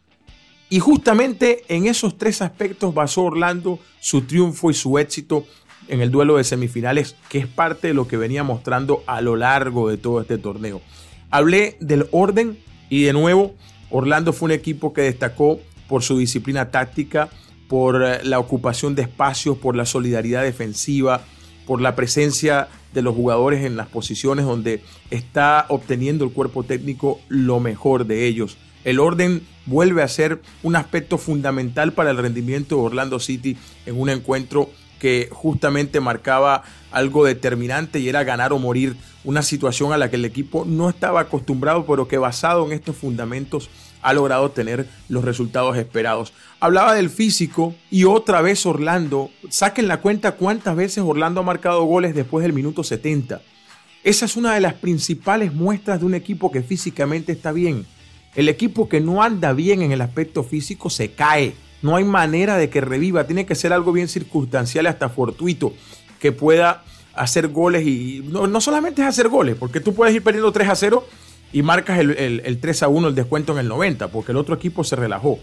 y 0.70 0.78
justamente 0.78 1.64
en 1.68 1.86
esos 1.86 2.16
tres 2.16 2.40
aspectos 2.40 2.94
basó 2.94 3.24
Orlando 3.24 3.78
su 4.00 4.22
triunfo 4.22 4.70
y 4.70 4.74
su 4.74 4.98
éxito 4.98 5.44
en 5.88 6.00
el 6.00 6.10
duelo 6.10 6.38
de 6.38 6.44
semifinales, 6.44 7.16
que 7.28 7.36
es 7.36 7.46
parte 7.46 7.88
de 7.88 7.94
lo 7.94 8.08
que 8.08 8.16
venía 8.16 8.44
mostrando 8.44 9.04
a 9.06 9.20
lo 9.20 9.36
largo 9.36 9.90
de 9.90 9.98
todo 9.98 10.22
este 10.22 10.38
torneo. 10.38 10.80
Hablé 11.30 11.76
del 11.80 12.06
orden 12.12 12.58
y 12.88 13.02
de 13.02 13.12
nuevo, 13.12 13.54
Orlando 13.90 14.32
fue 14.32 14.46
un 14.46 14.52
equipo 14.52 14.94
que 14.94 15.02
destacó 15.02 15.60
por 15.92 16.02
su 16.02 16.16
disciplina 16.16 16.70
táctica, 16.70 17.28
por 17.68 18.02
eh, 18.02 18.24
la 18.24 18.38
ocupación 18.38 18.94
de 18.94 19.02
espacios, 19.02 19.58
por 19.58 19.76
la 19.76 19.84
solidaridad 19.84 20.42
defensiva, 20.42 21.20
por 21.66 21.82
la 21.82 21.94
presencia 21.94 22.68
de 22.94 23.02
los 23.02 23.14
jugadores 23.14 23.62
en 23.66 23.76
las 23.76 23.88
posiciones 23.88 24.46
donde 24.46 24.82
está 25.10 25.66
obteniendo 25.68 26.24
el 26.24 26.32
cuerpo 26.32 26.62
técnico 26.62 27.20
lo 27.28 27.60
mejor 27.60 28.06
de 28.06 28.26
ellos. 28.26 28.56
El 28.84 29.00
orden 29.00 29.42
vuelve 29.66 30.02
a 30.02 30.08
ser 30.08 30.40
un 30.62 30.76
aspecto 30.76 31.18
fundamental 31.18 31.92
para 31.92 32.12
el 32.12 32.16
rendimiento 32.16 32.76
de 32.76 32.82
Orlando 32.84 33.18
City 33.18 33.58
en 33.84 34.00
un 34.00 34.08
encuentro 34.08 34.70
que 34.98 35.28
justamente 35.30 36.00
marcaba 36.00 36.62
algo 36.90 37.26
determinante 37.26 38.00
y 38.00 38.08
era 38.08 38.24
ganar 38.24 38.54
o 38.54 38.58
morir, 38.58 38.96
una 39.24 39.42
situación 39.42 39.92
a 39.92 39.98
la 39.98 40.08
que 40.08 40.16
el 40.16 40.24
equipo 40.24 40.64
no 40.64 40.88
estaba 40.88 41.20
acostumbrado, 41.20 41.84
pero 41.84 42.08
que 42.08 42.16
basado 42.16 42.64
en 42.64 42.72
estos 42.72 42.96
fundamentos 42.96 43.68
ha 44.02 44.12
logrado 44.12 44.50
tener 44.50 44.88
los 45.08 45.24
resultados 45.24 45.76
esperados. 45.76 46.32
Hablaba 46.60 46.94
del 46.94 47.08
físico 47.08 47.74
y 47.90 48.04
otra 48.04 48.42
vez 48.42 48.66
Orlando, 48.66 49.30
saquen 49.48 49.88
la 49.88 50.00
cuenta 50.00 50.32
cuántas 50.32 50.76
veces 50.76 51.04
Orlando 51.04 51.40
ha 51.40 51.44
marcado 51.44 51.84
goles 51.84 52.14
después 52.14 52.42
del 52.42 52.52
minuto 52.52 52.84
70. 52.84 53.40
Esa 54.04 54.24
es 54.24 54.36
una 54.36 54.54
de 54.54 54.60
las 54.60 54.74
principales 54.74 55.54
muestras 55.54 56.00
de 56.00 56.06
un 56.06 56.14
equipo 56.14 56.50
que 56.50 56.62
físicamente 56.62 57.32
está 57.32 57.52
bien. 57.52 57.86
El 58.34 58.48
equipo 58.48 58.88
que 58.88 59.00
no 59.00 59.22
anda 59.22 59.52
bien 59.52 59.82
en 59.82 59.92
el 59.92 60.00
aspecto 60.00 60.42
físico 60.42 60.90
se 60.90 61.12
cae. 61.12 61.54
No 61.82 61.96
hay 61.96 62.04
manera 62.04 62.56
de 62.56 62.68
que 62.68 62.80
reviva. 62.80 63.26
Tiene 63.26 63.46
que 63.46 63.54
ser 63.54 63.72
algo 63.72 63.92
bien 63.92 64.08
circunstancial, 64.08 64.86
hasta 64.86 65.08
fortuito, 65.08 65.72
que 66.18 66.32
pueda 66.32 66.82
hacer 67.14 67.48
goles. 67.48 67.86
Y 67.86 68.24
no, 68.26 68.60
solamente 68.60 69.02
es 69.02 69.08
hacer 69.08 69.28
goles, 69.28 69.56
porque 69.58 69.80
tú 69.80 69.94
puedes 69.94 70.14
ir 70.14 70.22
perdiendo 70.22 70.50
3 70.50 70.68
a 70.68 70.76
0 70.76 71.06
y 71.52 71.62
marcas 71.62 71.98
el, 71.98 72.58
3 72.60 72.82
a 72.82 72.88
1, 72.88 73.08
el 73.08 73.14
descuento 73.14 73.52
en 73.52 73.58
el 73.58 73.68
90, 73.68 74.08
porque 74.08 74.32
el 74.32 74.38
otro 74.38 74.54
equipo 74.54 74.84
se 74.84 74.96
relajó. 74.96 75.38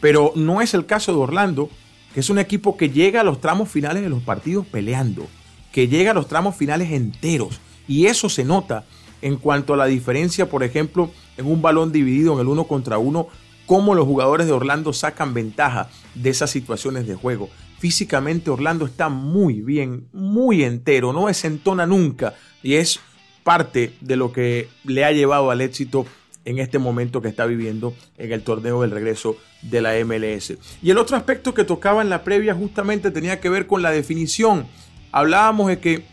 Pero 0.00 0.32
no 0.34 0.60
es 0.60 0.74
el 0.74 0.86
caso 0.86 1.12
de 1.12 1.18
Orlando, 1.18 1.70
que 2.12 2.20
es 2.20 2.30
un 2.30 2.38
equipo 2.38 2.76
que 2.76 2.90
llega 2.90 3.20
a 3.20 3.24
los 3.24 3.40
tramos 3.40 3.68
finales 3.68 4.02
de 4.02 4.08
los 4.08 4.22
partidos 4.22 4.66
peleando, 4.66 5.26
que 5.72 5.88
llega 5.88 6.10
a 6.10 6.14
los 6.14 6.28
tramos 6.28 6.56
finales 6.56 6.90
enteros. 6.90 7.60
Y 7.86 8.06
eso 8.06 8.28
se 8.28 8.44
nota 8.44 8.84
en 9.22 9.36
cuanto 9.36 9.74
a 9.74 9.76
la 9.76 9.86
diferencia, 9.86 10.48
por 10.48 10.64
ejemplo, 10.64 11.10
en 11.36 11.46
un 11.46 11.62
balón 11.62 11.92
dividido 11.92 12.34
en 12.34 12.40
el 12.40 12.48
uno 12.48 12.64
contra 12.64 12.98
uno, 12.98 13.28
cómo 13.66 13.94
los 13.94 14.06
jugadores 14.06 14.46
de 14.46 14.52
Orlando 14.52 14.92
sacan 14.92 15.34
ventaja 15.34 15.88
de 16.14 16.30
esas 16.30 16.50
situaciones 16.50 17.06
de 17.06 17.14
juego. 17.14 17.48
Físicamente 17.78 18.50
Orlando 18.50 18.86
está 18.86 19.08
muy 19.08 19.60
bien, 19.60 20.08
muy 20.12 20.64
entero, 20.64 21.12
no 21.12 21.26
desentona 21.26 21.86
nunca 21.86 22.34
y 22.62 22.74
es 22.74 23.00
parte 23.44 23.92
de 24.00 24.16
lo 24.16 24.32
que 24.32 24.68
le 24.84 25.04
ha 25.04 25.12
llevado 25.12 25.50
al 25.50 25.60
éxito 25.60 26.06
en 26.44 26.58
este 26.58 26.78
momento 26.78 27.22
que 27.22 27.28
está 27.28 27.46
viviendo 27.46 27.94
en 28.18 28.32
el 28.32 28.42
torneo 28.42 28.82
del 28.82 28.90
regreso 28.90 29.36
de 29.62 29.80
la 29.80 29.92
MLS. 30.04 30.54
Y 30.82 30.90
el 30.90 30.98
otro 30.98 31.16
aspecto 31.16 31.54
que 31.54 31.64
tocaba 31.64 32.02
en 32.02 32.10
la 32.10 32.24
previa 32.24 32.54
justamente 32.54 33.10
tenía 33.10 33.40
que 33.40 33.48
ver 33.48 33.66
con 33.66 33.82
la 33.82 33.90
definición. 33.90 34.66
Hablábamos 35.12 35.68
de 35.68 35.78
que 35.78 36.04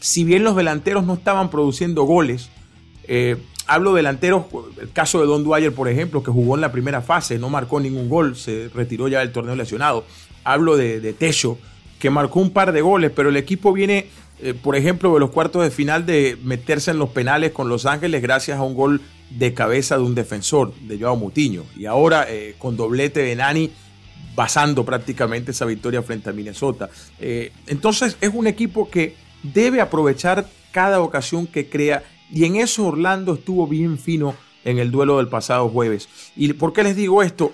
si 0.00 0.24
bien 0.24 0.44
los 0.44 0.56
delanteros 0.56 1.04
no 1.04 1.14
estaban 1.14 1.50
produciendo 1.50 2.04
goles, 2.04 2.50
eh, 3.04 3.36
hablo 3.66 3.94
delanteros, 3.94 4.46
el 4.80 4.90
caso 4.92 5.20
de 5.20 5.26
Don 5.26 5.44
Dwyer, 5.44 5.72
por 5.72 5.88
ejemplo, 5.88 6.22
que 6.22 6.30
jugó 6.30 6.54
en 6.54 6.60
la 6.60 6.72
primera 6.72 7.02
fase, 7.02 7.38
no 7.38 7.48
marcó 7.50 7.80
ningún 7.80 8.08
gol, 8.08 8.36
se 8.36 8.70
retiró 8.74 9.08
ya 9.08 9.20
del 9.20 9.32
torneo 9.32 9.54
lesionado. 9.54 10.04
Hablo 10.44 10.76
de, 10.76 11.00
de 11.00 11.12
Techo, 11.12 11.58
que 11.98 12.10
marcó 12.10 12.40
un 12.40 12.50
par 12.50 12.72
de 12.72 12.80
goles, 12.80 13.12
pero 13.14 13.28
el 13.28 13.36
equipo 13.36 13.72
viene 13.72 14.08
eh, 14.40 14.54
por 14.54 14.76
ejemplo, 14.76 15.12
de 15.14 15.20
los 15.20 15.30
cuartos 15.30 15.62
de 15.62 15.70
final 15.70 16.06
de 16.06 16.38
meterse 16.42 16.92
en 16.92 16.98
los 16.98 17.10
penales 17.10 17.52
con 17.52 17.68
Los 17.68 17.86
Ángeles 17.86 18.22
gracias 18.22 18.58
a 18.58 18.62
un 18.62 18.74
gol 18.74 19.00
de 19.30 19.52
cabeza 19.52 19.96
de 19.96 20.04
un 20.04 20.14
defensor, 20.14 20.72
de 20.74 20.98
Joao 20.98 21.16
Mutiño. 21.16 21.64
Y 21.76 21.86
ahora 21.86 22.26
eh, 22.28 22.54
con 22.58 22.76
doblete 22.76 23.20
de 23.20 23.34
Nani, 23.34 23.70
basando 24.34 24.84
prácticamente 24.84 25.50
esa 25.50 25.64
victoria 25.64 26.02
frente 26.02 26.30
a 26.30 26.32
Minnesota. 26.32 26.88
Eh, 27.18 27.52
entonces 27.66 28.16
es 28.20 28.30
un 28.32 28.46
equipo 28.46 28.88
que 28.88 29.16
debe 29.42 29.80
aprovechar 29.80 30.48
cada 30.70 31.00
ocasión 31.00 31.46
que 31.46 31.68
crea. 31.68 32.04
Y 32.32 32.44
en 32.44 32.56
eso 32.56 32.86
Orlando 32.86 33.34
estuvo 33.34 33.66
bien 33.66 33.98
fino 33.98 34.34
en 34.64 34.78
el 34.78 34.90
duelo 34.90 35.16
del 35.16 35.28
pasado 35.28 35.68
jueves. 35.68 36.08
¿Y 36.36 36.52
por 36.52 36.72
qué 36.72 36.82
les 36.84 36.96
digo 36.96 37.22
esto? 37.22 37.52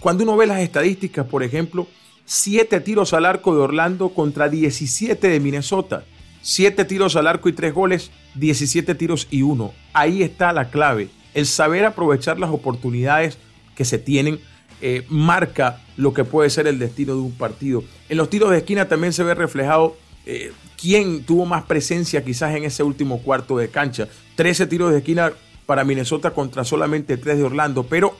cuando 0.00 0.24
uno 0.24 0.38
ve 0.38 0.46
las 0.46 0.60
estadísticas, 0.60 1.26
por 1.26 1.42
ejemplo, 1.42 1.86
7 2.24 2.80
tiros 2.80 3.12
al 3.12 3.26
arco 3.26 3.54
de 3.54 3.60
Orlando 3.60 4.10
contra 4.10 4.48
17 4.48 5.28
de 5.28 5.40
Minnesota. 5.40 6.04
7 6.42 6.84
tiros 6.84 7.16
al 7.16 7.26
arco 7.26 7.48
y 7.48 7.52
3 7.52 7.72
goles, 7.72 8.10
17 8.34 8.94
tiros 8.94 9.28
y 9.30 9.42
1. 9.42 9.72
Ahí 9.92 10.22
está 10.22 10.52
la 10.52 10.70
clave. 10.70 11.08
El 11.34 11.46
saber 11.46 11.84
aprovechar 11.84 12.38
las 12.38 12.50
oportunidades 12.50 13.38
que 13.74 13.84
se 13.84 13.98
tienen 13.98 14.40
eh, 14.82 15.04
marca 15.08 15.80
lo 15.96 16.14
que 16.14 16.24
puede 16.24 16.48
ser 16.48 16.66
el 16.66 16.78
destino 16.78 17.14
de 17.14 17.20
un 17.20 17.32
partido. 17.32 17.84
En 18.08 18.16
los 18.16 18.30
tiros 18.30 18.50
de 18.50 18.58
esquina 18.58 18.88
también 18.88 19.12
se 19.12 19.22
ve 19.22 19.34
reflejado 19.34 19.96
eh, 20.24 20.52
quién 20.80 21.24
tuvo 21.24 21.44
más 21.44 21.64
presencia 21.64 22.24
quizás 22.24 22.54
en 22.54 22.64
ese 22.64 22.82
último 22.82 23.20
cuarto 23.22 23.58
de 23.58 23.68
cancha. 23.68 24.08
13 24.36 24.66
tiros 24.66 24.92
de 24.92 24.98
esquina 24.98 25.32
para 25.66 25.84
Minnesota 25.84 26.30
contra 26.30 26.64
solamente 26.64 27.16
3 27.18 27.38
de 27.38 27.44
Orlando, 27.44 27.84
pero 27.84 28.16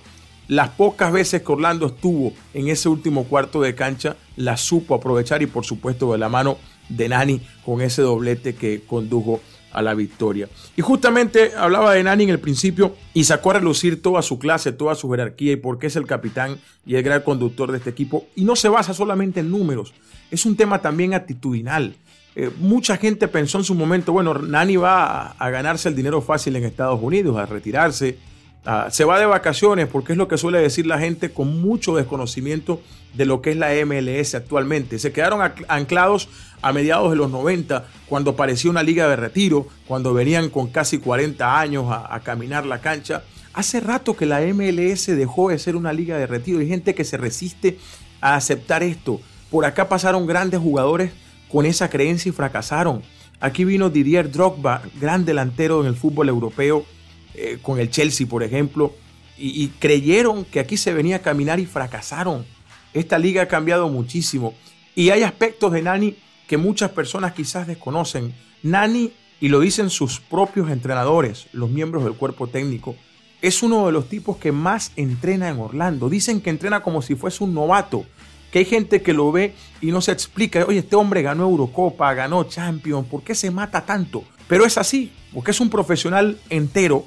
las 0.49 0.71
pocas 0.71 1.13
veces 1.13 1.43
que 1.43 1.53
Orlando 1.53 1.87
estuvo 1.87 2.33
en 2.55 2.69
ese 2.69 2.89
último 2.89 3.25
cuarto 3.25 3.61
de 3.63 3.75
cancha, 3.75 4.17
la 4.37 4.57
supo 4.57 4.95
aprovechar 4.95 5.43
y 5.43 5.47
por 5.47 5.65
supuesto 5.65 6.13
de 6.13 6.19
la 6.19 6.29
mano 6.29 6.59
de 6.91 7.09
Nani 7.09 7.41
con 7.65 7.81
ese 7.81 8.03
doblete 8.03 8.55
que 8.55 8.83
condujo 8.87 9.41
a 9.73 9.83
la 9.83 9.95
victoria. 9.95 10.49
Y 10.77 10.83
justamente 10.83 11.53
hablaba 11.57 11.95
de 11.95 12.03
Nani 12.03 12.25
en 12.25 12.31
el 12.31 12.41
principio 12.41 12.95
y 13.15 13.25
sacó 13.25 13.53
a 13.53 13.55
relucir 13.55 14.03
toda 14.03 14.23
su 14.23 14.39
clase, 14.39 14.73
toda 14.73 14.95
su 14.95 15.11
jerarquía 15.11 15.53
y 15.53 15.57
por 15.57 15.79
qué 15.79 15.87
es 15.87 15.97
el 15.97 16.07
capitán 16.07 16.59
y 16.85 16.97
el 16.97 17.03
gran 17.03 17.23
conductor 17.23 17.71
de 17.71 17.79
este 17.79 17.91
equipo. 17.91 18.27
Y 18.35 18.45
no 18.45 18.57
se 18.57 18.69
basa 18.69 18.95
solamente 18.95 19.41
en 19.41 19.51
números, 19.51 19.95
es 20.31 20.45
un 20.47 20.57
tema 20.57 20.81
también 20.81 21.15
actitudinal. 21.15 21.95
Eh, 22.37 22.51
mucha 22.59 22.97
gente 22.97 23.27
pensó 23.27 23.59
en 23.59 23.65
su 23.65 23.75
momento, 23.75 24.13
bueno, 24.13 24.35
Nani 24.35 24.77
va 24.77 25.33
a 25.33 25.51
ganarse 25.51 25.89
el 25.89 25.97
dinero 25.97 26.21
fácil 26.21 26.55
en 26.57 26.65
Estados 26.65 27.01
Unidos, 27.03 27.37
a 27.37 27.47
retirarse, 27.47 28.19
Ah, 28.67 28.89
se 28.91 29.05
va 29.05 29.19
de 29.19 29.25
vacaciones 29.25 29.87
porque 29.87 30.13
es 30.13 30.19
lo 30.19 30.29
que 30.29 30.37
suele 30.37 30.59
decir 30.59 30.87
la 30.87 30.99
gente 30.99 31.33
con 31.33 31.63
mucho 31.63 31.97
desconocimiento 31.97 32.83
de 33.15 33.25
lo 33.25 33.41
que 33.41 33.53
es 33.53 33.57
la 33.57 33.71
MLS 33.87 34.35
actualmente. 34.35 34.99
Se 34.99 35.13
quedaron 35.13 35.41
anclados 35.69 36.29
a 36.61 36.73
mediados 36.73 37.11
de 37.11 37.17
los 37.17 37.31
90 37.31 37.87
cuando 38.07 38.37
parecía 38.37 38.71
una 38.71 38.83
liga 38.83 39.09
de 39.09 39.17
retiro, 39.17 39.67
cuando 39.87 40.13
venían 40.13 40.51
con 40.51 40.69
casi 40.69 40.99
40 40.99 41.59
años 41.59 41.87
a, 41.91 42.15
a 42.15 42.21
caminar 42.21 42.67
la 42.67 42.81
cancha. 42.81 43.23
Hace 43.55 43.81
rato 43.81 44.15
que 44.15 44.27
la 44.27 44.41
MLS 44.43 45.07
dejó 45.07 45.49
de 45.49 45.59
ser 45.59 45.75
una 45.75 45.93
liga 45.93 46.19
de 46.19 46.27
retiro. 46.27 46.61
Hay 46.61 46.69
gente 46.69 46.95
que 46.95 47.05
se 47.05 47.17
resiste 47.17 47.79
a 48.21 48.35
aceptar 48.35 48.83
esto. 48.83 49.21
Por 49.51 49.65
acá 49.65 49.89
pasaron 49.89 50.27
grandes 50.27 50.61
jugadores 50.61 51.13
con 51.51 51.67
esa 51.67 51.89
creencia 51.89 52.29
y 52.29 52.33
fracasaron. 52.33 53.03
Aquí 53.41 53.65
vino 53.65 53.89
Didier 53.89 54.31
Drogba, 54.31 54.83
gran 55.01 55.25
delantero 55.25 55.81
en 55.81 55.87
el 55.87 55.97
fútbol 55.97 56.29
europeo, 56.29 56.85
eh, 57.35 57.59
con 57.63 57.79
el 57.79 57.91
Chelsea, 57.91 58.27
por 58.27 58.43
ejemplo, 58.43 58.95
y, 59.37 59.69
creyeron 59.79 60.45
que 60.45 60.61
aquí 60.61 60.77
se 60.77 60.93
venía 60.93 61.17
a 61.17 61.23
caminar 61.23 61.61
y 61.61 61.67
fracasaron. 61.67 62.45
Esta 62.93 63.19
liga 63.19 63.43
ha 63.43 63.49
cambiado 63.49 63.89
muchísimo 63.89 64.55
y 64.95 65.11
hay 65.11 65.23
aspectos 65.23 65.73
de 65.73 65.81
Nani 65.81 66.17
que 66.47 66.59
muchas 66.59 66.91
personas 66.91 67.33
quizás 67.33 67.67
desconocen. 67.67 68.35
Nani, 68.63 69.13
y 69.41 69.49
lo 69.49 69.61
dicen 69.61 69.89
sus 69.89 70.21
propios 70.21 70.71
entrenadores, 70.71 71.47
los 71.53 71.71
miembros 71.71 72.05
del 72.05 72.15
cuerpo 72.15 72.49
técnico, 72.49 72.97
es 73.41 73.63
uno 73.63 73.87
de 73.87 73.93
los 73.93 74.09
tipos 74.09 74.37
que 74.37 74.53
más 74.53 74.93
entrena 74.97 75.49
en 75.49 75.59
Orlando. 75.59 76.11
Dicen 76.11 76.43
que 76.43 76.51
entrena 76.51 76.83
como 76.83 77.01
si 77.01 77.15
fuese 77.15 77.43
un 77.43 77.55
novato, 77.55 78.05
que 78.51 78.59
hay 78.59 78.65
gente 78.65 79.01
que 79.01 79.15
lo 79.15 79.33
ve 79.33 79.55
y 79.81 79.93
no 79.93 80.01
se 80.01 80.13
explica, 80.13 80.65
oye, 80.67 80.81
este 80.81 80.97
hombre 80.97 81.23
ganó 81.23 81.45
Eurocopa, 81.45 82.13
ganó 82.13 82.45
Champions, 82.45 83.07
¿por 83.07 83.23
qué 83.23 83.35
se 83.35 83.51
mata 83.51 83.87
tanto? 83.87 84.25
Pero 84.49 84.67
es 84.67 84.77
así, 84.77 85.13
porque 85.33 85.53
es 85.53 85.61
un 85.61 85.71
profesional 85.71 86.39
entero 86.51 87.07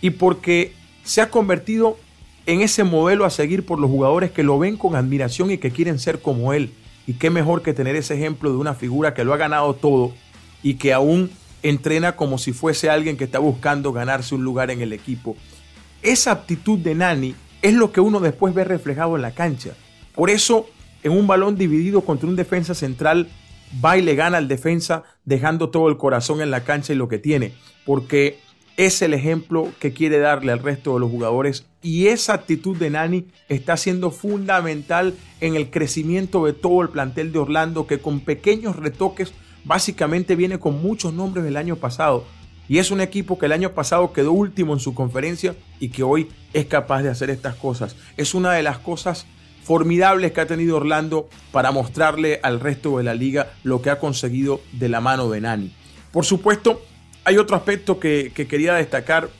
y 0.00 0.10
porque 0.10 0.72
se 1.04 1.20
ha 1.20 1.30
convertido 1.30 1.96
en 2.46 2.62
ese 2.62 2.84
modelo 2.84 3.24
a 3.24 3.30
seguir 3.30 3.64
por 3.64 3.78
los 3.78 3.90
jugadores 3.90 4.30
que 4.30 4.42
lo 4.42 4.58
ven 4.58 4.76
con 4.76 4.96
admiración 4.96 5.50
y 5.50 5.58
que 5.58 5.70
quieren 5.70 5.98
ser 5.98 6.20
como 6.20 6.52
él. 6.52 6.72
Y 7.06 7.14
qué 7.14 7.30
mejor 7.30 7.62
que 7.62 7.74
tener 7.74 7.96
ese 7.96 8.14
ejemplo 8.14 8.50
de 8.50 8.56
una 8.56 8.74
figura 8.74 9.14
que 9.14 9.24
lo 9.24 9.32
ha 9.32 9.36
ganado 9.36 9.74
todo 9.74 10.12
y 10.62 10.74
que 10.74 10.92
aún 10.92 11.30
entrena 11.62 12.16
como 12.16 12.38
si 12.38 12.52
fuese 12.52 12.88
alguien 12.88 13.16
que 13.16 13.24
está 13.24 13.38
buscando 13.38 13.92
ganarse 13.92 14.34
un 14.34 14.44
lugar 14.44 14.70
en 14.70 14.80
el 14.80 14.92
equipo. 14.92 15.36
Esa 16.02 16.30
aptitud 16.30 16.78
de 16.78 16.94
Nani 16.94 17.34
es 17.62 17.74
lo 17.74 17.92
que 17.92 18.00
uno 18.00 18.20
después 18.20 18.54
ve 18.54 18.64
reflejado 18.64 19.16
en 19.16 19.22
la 19.22 19.32
cancha. 19.32 19.74
Por 20.14 20.30
eso, 20.30 20.66
en 21.02 21.12
un 21.12 21.26
balón 21.26 21.56
dividido 21.56 22.02
contra 22.02 22.28
un 22.28 22.36
defensa 22.36 22.74
central, 22.74 23.28
va 23.84 23.98
y 23.98 24.02
le 24.02 24.14
gana 24.14 24.38
al 24.38 24.48
defensa 24.48 25.04
dejando 25.24 25.70
todo 25.70 25.88
el 25.88 25.96
corazón 25.96 26.40
en 26.40 26.50
la 26.50 26.64
cancha 26.64 26.92
y 26.92 26.96
lo 26.96 27.08
que 27.08 27.18
tiene, 27.18 27.52
porque 27.84 28.38
es 28.86 29.02
el 29.02 29.12
ejemplo 29.12 29.70
que 29.78 29.92
quiere 29.92 30.20
darle 30.20 30.52
al 30.52 30.58
resto 30.58 30.94
de 30.94 31.00
los 31.00 31.10
jugadores 31.10 31.66
y 31.82 32.06
esa 32.06 32.32
actitud 32.32 32.74
de 32.78 32.88
Nani 32.88 33.26
está 33.50 33.76
siendo 33.76 34.10
fundamental 34.10 35.14
en 35.42 35.54
el 35.54 35.68
crecimiento 35.68 36.46
de 36.46 36.54
todo 36.54 36.80
el 36.80 36.88
plantel 36.88 37.30
de 37.30 37.40
Orlando 37.40 37.86
que 37.86 37.98
con 37.98 38.20
pequeños 38.20 38.76
retoques 38.76 39.34
básicamente 39.64 40.34
viene 40.34 40.58
con 40.58 40.80
muchos 40.80 41.12
nombres 41.12 41.44
del 41.44 41.58
año 41.58 41.76
pasado 41.76 42.24
y 42.70 42.78
es 42.78 42.90
un 42.90 43.02
equipo 43.02 43.38
que 43.38 43.44
el 43.44 43.52
año 43.52 43.72
pasado 43.72 44.14
quedó 44.14 44.32
último 44.32 44.72
en 44.72 44.80
su 44.80 44.94
conferencia 44.94 45.54
y 45.78 45.90
que 45.90 46.02
hoy 46.02 46.30
es 46.54 46.64
capaz 46.64 47.02
de 47.02 47.10
hacer 47.10 47.28
estas 47.28 47.56
cosas. 47.56 47.96
Es 48.16 48.32
una 48.32 48.52
de 48.52 48.62
las 48.62 48.78
cosas 48.78 49.26
formidables 49.62 50.32
que 50.32 50.40
ha 50.40 50.46
tenido 50.46 50.78
Orlando 50.78 51.28
para 51.52 51.70
mostrarle 51.70 52.40
al 52.42 52.60
resto 52.60 52.96
de 52.96 53.04
la 53.04 53.12
liga 53.12 53.52
lo 53.62 53.82
que 53.82 53.90
ha 53.90 53.98
conseguido 53.98 54.62
de 54.72 54.88
la 54.88 55.02
mano 55.02 55.28
de 55.28 55.42
Nani. 55.42 55.74
Por 56.12 56.24
supuesto, 56.24 56.80
hay 57.24 57.38
otro 57.38 57.56
aspecto 57.56 57.98
que, 57.98 58.32
quería 58.32 58.74
destacar, 58.74 59.30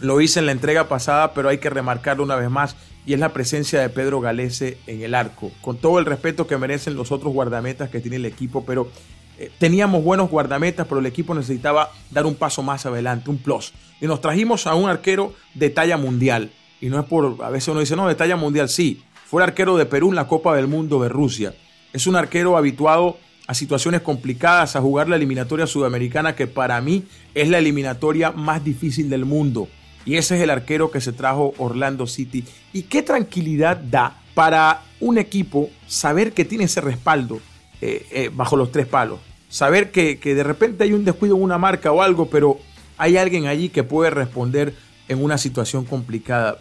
lo 0.00 0.20
hice 0.20 0.40
en 0.40 0.46
la 0.46 0.52
entrega 0.52 0.88
pasada, 0.88 1.32
pero 1.32 1.48
hay 1.48 1.58
que 1.58 1.70
remarcarlo 1.70 2.22
una 2.22 2.36
vez 2.36 2.50
más, 2.50 2.76
y 3.06 3.14
es 3.14 3.20
la 3.20 3.32
presencia 3.32 3.80
de 3.80 3.88
Pedro 3.88 4.20
Galese 4.20 4.78
en 4.86 5.02
el 5.02 5.14
arco. 5.14 5.52
Con 5.62 5.78
todo 5.78 5.98
el 5.98 6.06
respeto 6.06 6.46
que 6.46 6.58
merecen 6.58 6.96
los 6.96 7.12
otros 7.12 7.32
guardametas 7.32 7.88
que 7.88 8.00
tiene 8.00 8.16
el 8.16 8.26
equipo, 8.26 8.64
pero 8.64 8.90
eh, 9.38 9.50
teníamos 9.58 10.02
buenos 10.02 10.28
guardametas, 10.28 10.86
pero 10.86 11.00
el 11.00 11.06
equipo 11.06 11.34
necesitaba 11.34 11.90
dar 12.10 12.26
un 12.26 12.34
paso 12.34 12.62
más 12.62 12.84
adelante, 12.84 13.30
un 13.30 13.38
plus. 13.38 13.72
Y 14.00 14.06
nos 14.06 14.20
trajimos 14.20 14.66
a 14.66 14.74
un 14.74 14.88
arquero 14.88 15.34
de 15.54 15.70
talla 15.70 15.96
mundial. 15.96 16.50
Y 16.80 16.88
no 16.88 16.98
es 16.98 17.06
por, 17.06 17.42
a 17.42 17.50
veces 17.50 17.68
uno 17.68 17.80
dice, 17.80 17.96
no, 17.96 18.08
de 18.08 18.14
talla 18.14 18.36
mundial, 18.36 18.68
sí. 18.68 19.02
Fue 19.26 19.42
el 19.42 19.48
arquero 19.48 19.76
de 19.76 19.86
Perú 19.86 20.10
en 20.10 20.16
la 20.16 20.28
Copa 20.28 20.54
del 20.56 20.66
Mundo 20.66 21.00
de 21.02 21.08
Rusia. 21.08 21.54
Es 21.92 22.06
un 22.06 22.16
arquero 22.16 22.56
habituado 22.56 23.18
a 23.46 23.54
situaciones 23.54 24.00
complicadas, 24.00 24.76
a 24.76 24.80
jugar 24.80 25.08
la 25.08 25.16
eliminatoria 25.16 25.66
sudamericana, 25.66 26.34
que 26.34 26.46
para 26.46 26.80
mí 26.80 27.04
es 27.34 27.48
la 27.48 27.58
eliminatoria 27.58 28.32
más 28.32 28.64
difícil 28.64 29.08
del 29.08 29.24
mundo. 29.24 29.68
Y 30.04 30.16
ese 30.16 30.36
es 30.36 30.42
el 30.42 30.50
arquero 30.50 30.90
que 30.90 31.00
se 31.00 31.12
trajo 31.12 31.54
Orlando 31.58 32.06
City. 32.06 32.44
Y 32.72 32.82
qué 32.82 33.02
tranquilidad 33.02 33.76
da 33.76 34.20
para 34.34 34.82
un 35.00 35.18
equipo 35.18 35.70
saber 35.86 36.32
que 36.32 36.44
tiene 36.44 36.64
ese 36.64 36.80
respaldo 36.80 37.40
eh, 37.80 38.06
eh, 38.10 38.30
bajo 38.32 38.56
los 38.56 38.70
tres 38.70 38.86
palos. 38.86 39.18
Saber 39.48 39.90
que, 39.90 40.18
que 40.18 40.34
de 40.34 40.42
repente 40.42 40.84
hay 40.84 40.92
un 40.92 41.04
descuido 41.04 41.36
en 41.36 41.42
una 41.42 41.58
marca 41.58 41.92
o 41.92 42.02
algo, 42.02 42.28
pero 42.28 42.58
hay 42.98 43.16
alguien 43.16 43.46
allí 43.46 43.68
que 43.68 43.84
puede 43.84 44.10
responder 44.10 44.74
en 45.08 45.22
una 45.22 45.38
situación 45.38 45.84
complicada. 45.84 46.58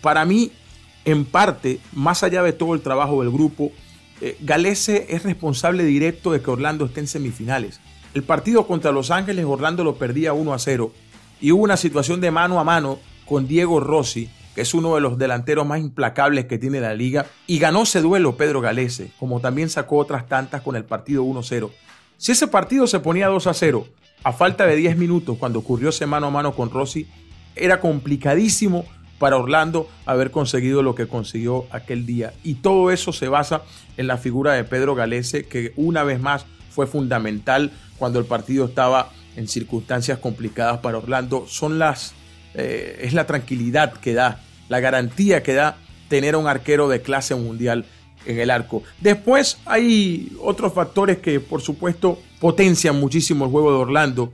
Para 0.00 0.24
mí, 0.24 0.50
en 1.04 1.24
parte, 1.24 1.80
más 1.92 2.22
allá 2.22 2.42
de 2.42 2.52
todo 2.52 2.74
el 2.74 2.80
trabajo 2.80 3.22
del 3.22 3.30
grupo, 3.30 3.72
eh, 4.20 4.36
Galese 4.40 5.06
es 5.10 5.22
responsable 5.22 5.84
directo 5.84 6.32
de 6.32 6.40
que 6.40 6.50
Orlando 6.50 6.84
esté 6.84 7.00
en 7.00 7.06
semifinales. 7.06 7.80
El 8.14 8.22
partido 8.22 8.66
contra 8.66 8.92
Los 8.92 9.10
Ángeles, 9.10 9.44
Orlando 9.44 9.82
lo 9.82 9.96
perdía 9.96 10.32
1 10.32 10.54
a 10.54 10.58
0 10.58 10.92
y 11.40 11.52
hubo 11.52 11.64
una 11.64 11.76
situación 11.76 12.20
de 12.20 12.30
mano 12.30 12.60
a 12.60 12.64
mano 12.64 12.98
con 13.26 13.48
Diego 13.48 13.80
Rossi, 13.80 14.30
que 14.54 14.60
es 14.60 14.72
uno 14.72 14.94
de 14.94 15.00
los 15.00 15.18
delanteros 15.18 15.66
más 15.66 15.80
implacables 15.80 16.44
que 16.44 16.58
tiene 16.58 16.80
la 16.80 16.94
liga, 16.94 17.26
y 17.46 17.58
ganó 17.58 17.82
ese 17.82 18.00
duelo 18.00 18.36
Pedro 18.36 18.60
Galese, 18.60 19.10
como 19.18 19.40
también 19.40 19.68
sacó 19.68 19.96
otras 19.96 20.28
tantas 20.28 20.62
con 20.62 20.76
el 20.76 20.84
partido 20.84 21.24
1-0. 21.24 21.70
Si 22.16 22.32
ese 22.32 22.46
partido 22.46 22.86
se 22.86 23.00
ponía 23.00 23.26
2 23.26 23.48
a 23.48 23.54
0, 23.54 23.86
a 24.22 24.32
falta 24.32 24.64
de 24.64 24.76
10 24.76 24.96
minutos 24.96 25.36
cuando 25.38 25.58
ocurrió 25.58 25.88
ese 25.88 26.06
mano 26.06 26.28
a 26.28 26.30
mano 26.30 26.54
con 26.54 26.70
Rossi, 26.70 27.08
era 27.56 27.80
complicadísimo 27.80 28.84
para 29.18 29.36
Orlando 29.36 29.88
haber 30.06 30.30
conseguido 30.30 30.82
lo 30.82 30.94
que 30.94 31.06
consiguió 31.06 31.66
aquel 31.70 32.06
día. 32.06 32.32
Y 32.42 32.54
todo 32.54 32.90
eso 32.90 33.12
se 33.12 33.28
basa 33.28 33.62
en 33.96 34.06
la 34.06 34.18
figura 34.18 34.52
de 34.52 34.64
Pedro 34.64 34.94
Galese, 34.94 35.46
que 35.46 35.72
una 35.76 36.02
vez 36.04 36.20
más 36.20 36.46
fue 36.70 36.86
fundamental 36.86 37.72
cuando 37.98 38.18
el 38.18 38.24
partido 38.24 38.66
estaba 38.66 39.10
en 39.36 39.48
circunstancias 39.48 40.18
complicadas 40.18 40.78
para 40.78 40.98
Orlando. 40.98 41.46
Son 41.48 41.78
las, 41.78 42.14
eh, 42.54 43.00
es 43.02 43.12
la 43.12 43.26
tranquilidad 43.26 43.92
que 43.94 44.14
da, 44.14 44.40
la 44.68 44.80
garantía 44.80 45.42
que 45.42 45.54
da 45.54 45.76
tener 46.08 46.36
un 46.36 46.46
arquero 46.46 46.88
de 46.88 47.00
clase 47.00 47.34
mundial 47.34 47.84
en 48.26 48.40
el 48.40 48.50
arco. 48.50 48.82
Después 49.00 49.58
hay 49.64 50.36
otros 50.40 50.72
factores 50.72 51.18
que 51.18 51.40
por 51.40 51.60
supuesto 51.60 52.18
potencian 52.40 52.98
muchísimo 52.98 53.44
el 53.44 53.50
juego 53.50 53.72
de 53.72 53.78
Orlando. 53.78 54.32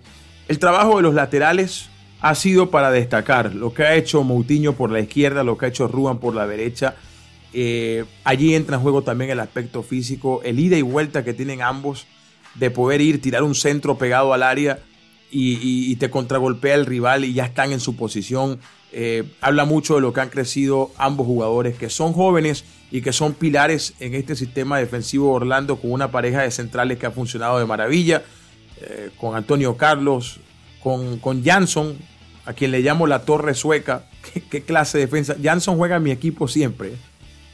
El 0.49 0.59
trabajo 0.59 0.97
de 0.97 1.03
los 1.03 1.15
laterales, 1.15 1.90
ha 2.21 2.35
sido 2.35 2.71
para 2.71 2.91
destacar 2.91 3.55
lo 3.55 3.73
que 3.73 3.85
ha 3.85 3.95
hecho 3.95 4.23
Moutinho 4.23 4.75
por 4.75 4.91
la 4.91 5.01
izquierda, 5.01 5.43
lo 5.43 5.57
que 5.57 5.67
ha 5.67 5.69
hecho 5.69 5.89
Ruan 5.89 6.19
por 6.19 6.35
la 6.35 6.47
derecha. 6.47 6.97
Eh, 7.53 8.05
allí 8.25 8.55
entra 8.55 8.77
en 8.77 8.83
juego 8.83 9.03
también 9.03 9.31
el 9.31 9.41
aspecto 9.41 9.83
físico, 9.83 10.41
el 10.45 10.61
ida 10.61 10.77
y 10.77 10.83
vuelta 10.83 11.25
que 11.25 11.33
tienen 11.33 11.63
ambos 11.63 12.07
de 12.55 12.71
poder 12.71 13.01
ir, 13.01 13.21
tirar 13.23 13.43
un 13.43 13.55
centro 13.55 13.97
pegado 13.97 14.33
al 14.33 14.43
área 14.43 14.81
y, 15.33 15.95
te 15.97 16.11
contragolpea 16.11 16.75
el 16.75 16.87
rival 16.87 17.25
y 17.25 17.33
ya 17.33 17.45
están 17.45 17.73
en 17.73 17.81
su 17.81 17.97
posición. 17.97 18.59
Eh, 18.93 19.25
habla 19.41 19.65
mucho 19.65 19.95
de 19.95 20.01
lo 20.01 20.13
que 20.13 20.21
han 20.21 20.31
crecido 20.31 20.91
ambos 20.97 21.27
jugadores, 21.27 21.79
que 21.79 21.89
son 21.89 22.13
jóvenes 22.13 22.65
y 22.91 23.03
que 23.03 23.13
son 23.13 23.35
pilares 23.35 23.95
en 24.01 24.15
este 24.15 24.35
sistema 24.35 24.79
defensivo 24.79 25.29
de 25.29 25.37
Orlando 25.37 25.77
con 25.77 25.93
una 25.93 26.11
pareja 26.11 26.43
de 26.43 26.51
centrales 26.51 26.99
que 26.99 27.07
ha 27.07 27.13
funcionado 27.13 27.61
de 27.61 27.67
maravilla, 27.67 28.25
eh, 28.81 29.11
con 29.17 29.37
Antonio 29.37 29.77
Carlos, 29.77 30.41
con, 30.83 31.19
con 31.19 31.45
Jansson, 31.45 31.97
a 32.45 32.53
quien 32.53 32.71
le 32.71 32.81
llamo 32.81 33.07
la 33.07 33.25
torre 33.25 33.55
sueca. 33.55 34.05
¿Qué, 34.51 34.63
clase 34.63 34.99
de 34.99 35.07
defensa? 35.07 35.37
Jansson 35.43 35.77
juega 35.77 35.97
en 35.97 36.03
mi 36.03 36.11
equipo 36.11 36.49
siempre. 36.49 36.93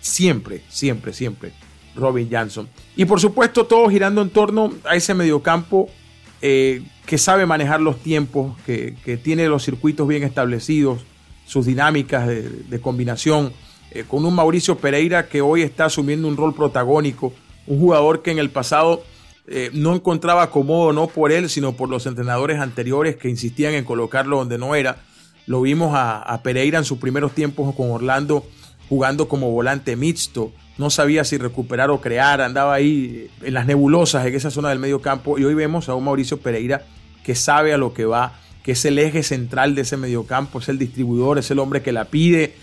Siempre, 0.01 0.62
siempre, 0.68 1.12
siempre. 1.12 1.53
Robin 1.94 2.29
Jansson. 2.31 2.68
Y 2.94 3.05
por 3.07 3.20
supuesto, 3.20 3.66
todo 3.66 3.88
girando 3.88 4.22
en 4.22 4.31
torno 4.31 4.72
a 4.85 4.94
ese 4.96 5.14
mediocampo 5.14 5.88
eh, 6.42 6.83
que 7.07 7.18
sabe 7.18 7.46
manejar 7.46 7.81
los 7.81 7.99
tiempos, 7.99 8.57
que, 8.66 8.94
tiene 9.22 9.49
los 9.49 9.64
circuitos 9.64 10.07
bien 10.07 10.22
establecidos, 10.22 11.01
sus 11.46 11.64
dinámicas 11.66 12.27
de, 12.27 12.81
combinación, 12.81 13.53
eh, 13.92 14.05
con 14.07 14.25
un 14.25 14.35
Mauricio 14.35 14.77
Pereira 14.77 15.29
que 15.29 15.40
hoy 15.40 15.62
está 15.62 15.87
asumiendo 15.87 16.29
un 16.29 16.37
rol 16.37 16.55
protagónico, 16.55 17.33
un 17.66 17.81
jugador 17.81 18.22
que 18.22 18.33
en 18.33 18.38
el 18.38 18.51
pasado 18.51 19.03
eh, 19.48 19.70
no 19.72 19.94
encontraba 19.94 20.42
acomodo 20.42 20.92
no 20.92 21.06
por 21.06 21.30
él, 21.30 21.48
sino 21.48 21.76
por 21.76 21.88
los 21.88 22.06
entrenadores 22.06 22.59
anteriores 22.59 23.16
que 23.16 23.28
insistían 23.28 23.74
en 23.74 23.85
colocarlo 23.85 24.38
donde 24.38 24.59
no 24.59 24.74
era. 24.74 24.96
Lo 25.46 25.61
vimos 25.61 25.92
a, 25.94 26.40
Pereira 26.42 26.78
en 26.78 26.85
sus 26.85 26.98
primeros 26.98 27.32
tiempos 27.32 27.72
con 27.76 27.90
Orlando 27.90 28.44
jugando 28.88 29.28
como 29.28 29.52
volante 29.52 29.94
mixto. 29.94 30.52
No 30.78 30.90
sabía 30.90 31.24
si 31.24 31.38
recuperar 31.38 31.90
o 31.90 32.00
crear, 32.00 32.40
andaba 32.40 32.74
ahí 32.74 33.30
en 33.42 33.54
las 33.54 33.66
nebulosas 33.66 34.26
en 34.26 34.35
esa 34.35 34.50
zona 34.50 34.70
del 34.70 34.80
medio 34.80 35.00
campo. 35.00 35.38
Y 35.38 35.44
hoy 35.44 35.54
vemos 35.54 35.88
a 35.88 35.94
un 35.94 36.04
Mauricio 36.04 36.38
Pereira 36.38 36.85
que 37.22 37.37
sabe 37.37 37.72
a 37.72 37.78
lo 37.78 37.94
que 37.94 38.04
va, 38.04 38.40
que 38.64 38.72
es 38.72 38.85
el 38.85 38.98
eje 38.98 39.22
central 39.22 39.76
de 39.76 39.82
ese 39.82 39.96
medio 39.96 40.26
campo, 40.26 40.59
es 40.59 40.68
el 40.68 40.78
distribuidor, 40.78 41.38
es 41.38 41.50
el 41.52 41.61
hombre 41.61 41.82
que 41.82 41.92
la 41.92 42.06
pide 42.06 42.54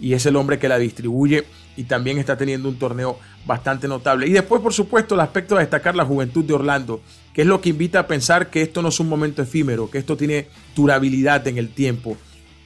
y 0.00 0.14
es 0.14 0.26
el 0.26 0.34
hombre 0.34 0.58
que 0.58 0.68
la 0.68 0.78
distribuye 0.78 1.44
y 1.76 1.84
también 1.84 2.18
está 2.18 2.36
teniendo 2.36 2.68
un 2.68 2.78
torneo 2.78 3.18
bastante 3.46 3.88
notable. 3.88 4.26
Y 4.26 4.32
después, 4.32 4.60
por 4.60 4.72
supuesto, 4.72 5.14
el 5.14 5.20
aspecto 5.20 5.54
de 5.54 5.62
destacar 5.62 5.94
la 5.94 6.04
juventud 6.04 6.44
de 6.44 6.54
Orlando, 6.54 7.00
que 7.32 7.42
es 7.42 7.46
lo 7.46 7.60
que 7.60 7.70
invita 7.70 8.00
a 8.00 8.06
pensar 8.06 8.50
que 8.50 8.62
esto 8.62 8.82
no 8.82 8.88
es 8.88 9.00
un 9.00 9.08
momento 9.08 9.42
efímero, 9.42 9.90
que 9.90 9.98
esto 9.98 10.16
tiene 10.16 10.48
durabilidad 10.74 11.46
en 11.48 11.58
el 11.58 11.70
tiempo. 11.70 12.16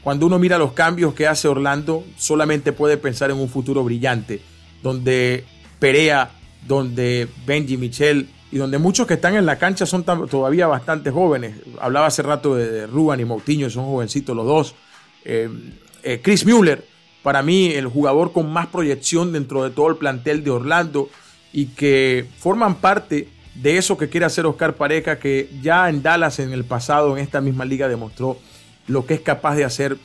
Cuando 0.03 0.27
uno 0.27 0.39
mira 0.39 0.59
los 0.59 0.73
cambios 0.73 1.15
que 1.15 1.27
hace 1.27 1.49
Orlando, 1.49 2.05
solamente 2.17 2.73
puede 2.73 2.97
pensar 2.97 3.31
en 3.31 3.39
un 3.39 3.49
futuro 3.49 3.83
brillante, 3.83 4.41
donde 4.83 5.45
Perea, 5.79 6.31
donde 6.67 7.29
Benji 7.47 7.77
Michel 7.77 8.29
y 8.53 8.59
donde 8.59 8.79
muchos 8.79 9.07
que 9.07 9.15
están 9.15 9.35
en 9.35 9.47
la 9.47 9.59
cancha 9.59 9.87
son 9.87 10.05
todavía 10.05 10.67
bastante 10.67 11.11
jóvenes. 11.11 11.57
Hablaba 11.81 12.07
hace 12.07 12.23
rato 12.23 12.55
de, 12.55 12.87
Ruban 12.87 13.21
y 13.21 13.25
Moutinho, 13.25 13.69
son 13.69 13.85
jovencitos 13.87 14.37
los 14.37 14.47
dos. 14.47 14.75
Eh, 15.25 15.49
eh, 16.03 16.21
Chris 16.23 16.47
Mueller, 16.47 16.85
para 17.27 17.43
mí 17.43 17.73
el 17.73 17.89
jugador 17.89 18.33
con 18.33 18.53
más 18.53 18.69
proyección 18.69 19.33
dentro 19.33 19.65
de 19.65 19.71
todo 19.71 19.89
el 19.89 19.97
plantel 19.97 20.45
de 20.45 20.53
Orlando 20.53 21.11
y 21.53 21.67
que 21.67 22.25
forman 22.39 22.77
parte 22.77 23.29
de 23.57 23.79
eso 23.79 23.99
que 23.99 24.09
quiere 24.09 24.27
hacer 24.27 24.47
Oscar 24.47 24.77
Pareja, 24.77 25.19
que 25.19 25.51
ya 25.61 25.89
en 25.89 26.05
Dallas 26.05 26.39
en 26.39 26.53
el 26.53 26.65
pasado, 26.65 27.17
en 27.17 27.25
esta 27.25 27.41
misma 27.41 27.65
liga, 27.65 27.89
demostró 27.89 28.39
lo 28.87 29.07
que 29.07 29.15
es 29.15 29.23
capaz 29.23 29.57
de 29.57 29.65
hacer 29.65 29.97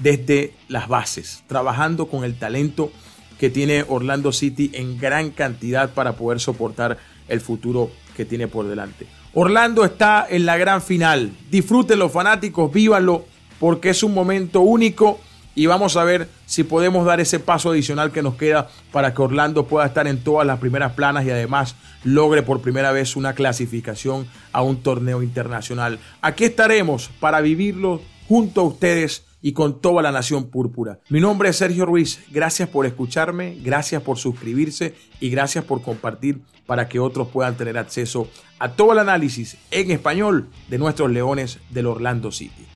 desde 0.00 0.54
las 0.68 0.88
bases, 0.88 1.44
trabajando 1.46 2.06
con 2.06 2.24
el 2.24 2.38
talento 2.38 2.90
que 3.38 3.50
tiene 3.50 3.84
Orlando 3.86 4.32
City 4.32 4.70
en 4.72 4.96
gran 4.96 5.32
cantidad 5.32 5.92
para 5.92 6.14
poder 6.14 6.40
soportar 6.40 6.96
el 7.28 7.42
futuro 7.42 7.90
que 8.16 8.24
tiene 8.24 8.48
por 8.48 8.66
delante. 8.66 9.06
Orlando 9.34 9.84
está 9.84 10.26
en 10.30 10.46
la 10.46 10.56
gran 10.56 10.80
final. 10.80 11.30
Disfruten 11.50 11.98
los 11.98 12.10
fanáticos, 12.10 12.72
vívanlo, 12.72 13.26
porque 13.58 13.90
es 13.90 14.02
un 14.02 14.14
momento 14.14 14.62
único 14.62 15.20
y 15.54 15.66
vamos 15.66 15.96
a 15.96 16.04
ver 16.04 16.28
si 16.46 16.64
podemos 16.64 17.04
dar 17.04 17.20
ese 17.20 17.40
paso 17.40 17.70
adicional 17.70 18.12
que 18.12 18.22
nos 18.22 18.34
queda 18.34 18.68
para 18.92 19.14
que 19.14 19.22
Orlando 19.22 19.66
pueda 19.66 19.86
estar 19.86 20.06
en 20.06 20.22
todas 20.22 20.46
las 20.46 20.58
primeras 20.58 20.92
planas 20.92 21.24
y 21.24 21.30
además 21.30 21.76
logre 22.04 22.42
por 22.42 22.60
primera 22.60 22.92
vez 22.92 23.16
una 23.16 23.34
clasificación 23.34 24.26
a 24.52 24.62
un 24.62 24.82
torneo 24.82 25.22
internacional. 25.22 25.98
Aquí 26.22 26.44
estaremos 26.44 27.10
para 27.20 27.40
vivirlo 27.40 28.00
junto 28.28 28.60
a 28.60 28.64
ustedes 28.64 29.26
y 29.42 29.52
con 29.52 29.80
toda 29.80 30.02
la 30.02 30.12
nación 30.12 30.50
púrpura. 30.50 31.00
Mi 31.08 31.20
nombre 31.20 31.48
es 31.48 31.56
Sergio 31.56 31.86
Ruiz, 31.86 32.20
gracias 32.30 32.68
por 32.68 32.86
escucharme, 32.86 33.56
gracias 33.62 34.02
por 34.02 34.18
suscribirse 34.18 34.94
y 35.18 35.30
gracias 35.30 35.64
por 35.64 35.82
compartir 35.82 36.40
para 36.66 36.88
que 36.88 37.00
otros 37.00 37.28
puedan 37.28 37.56
tener 37.56 37.78
acceso 37.78 38.28
a 38.58 38.72
todo 38.72 38.92
el 38.92 38.98
análisis 38.98 39.56
en 39.70 39.90
español 39.90 40.48
de 40.68 40.78
nuestros 40.78 41.10
Leones 41.10 41.58
del 41.70 41.86
Orlando 41.86 42.30
City. 42.30 42.69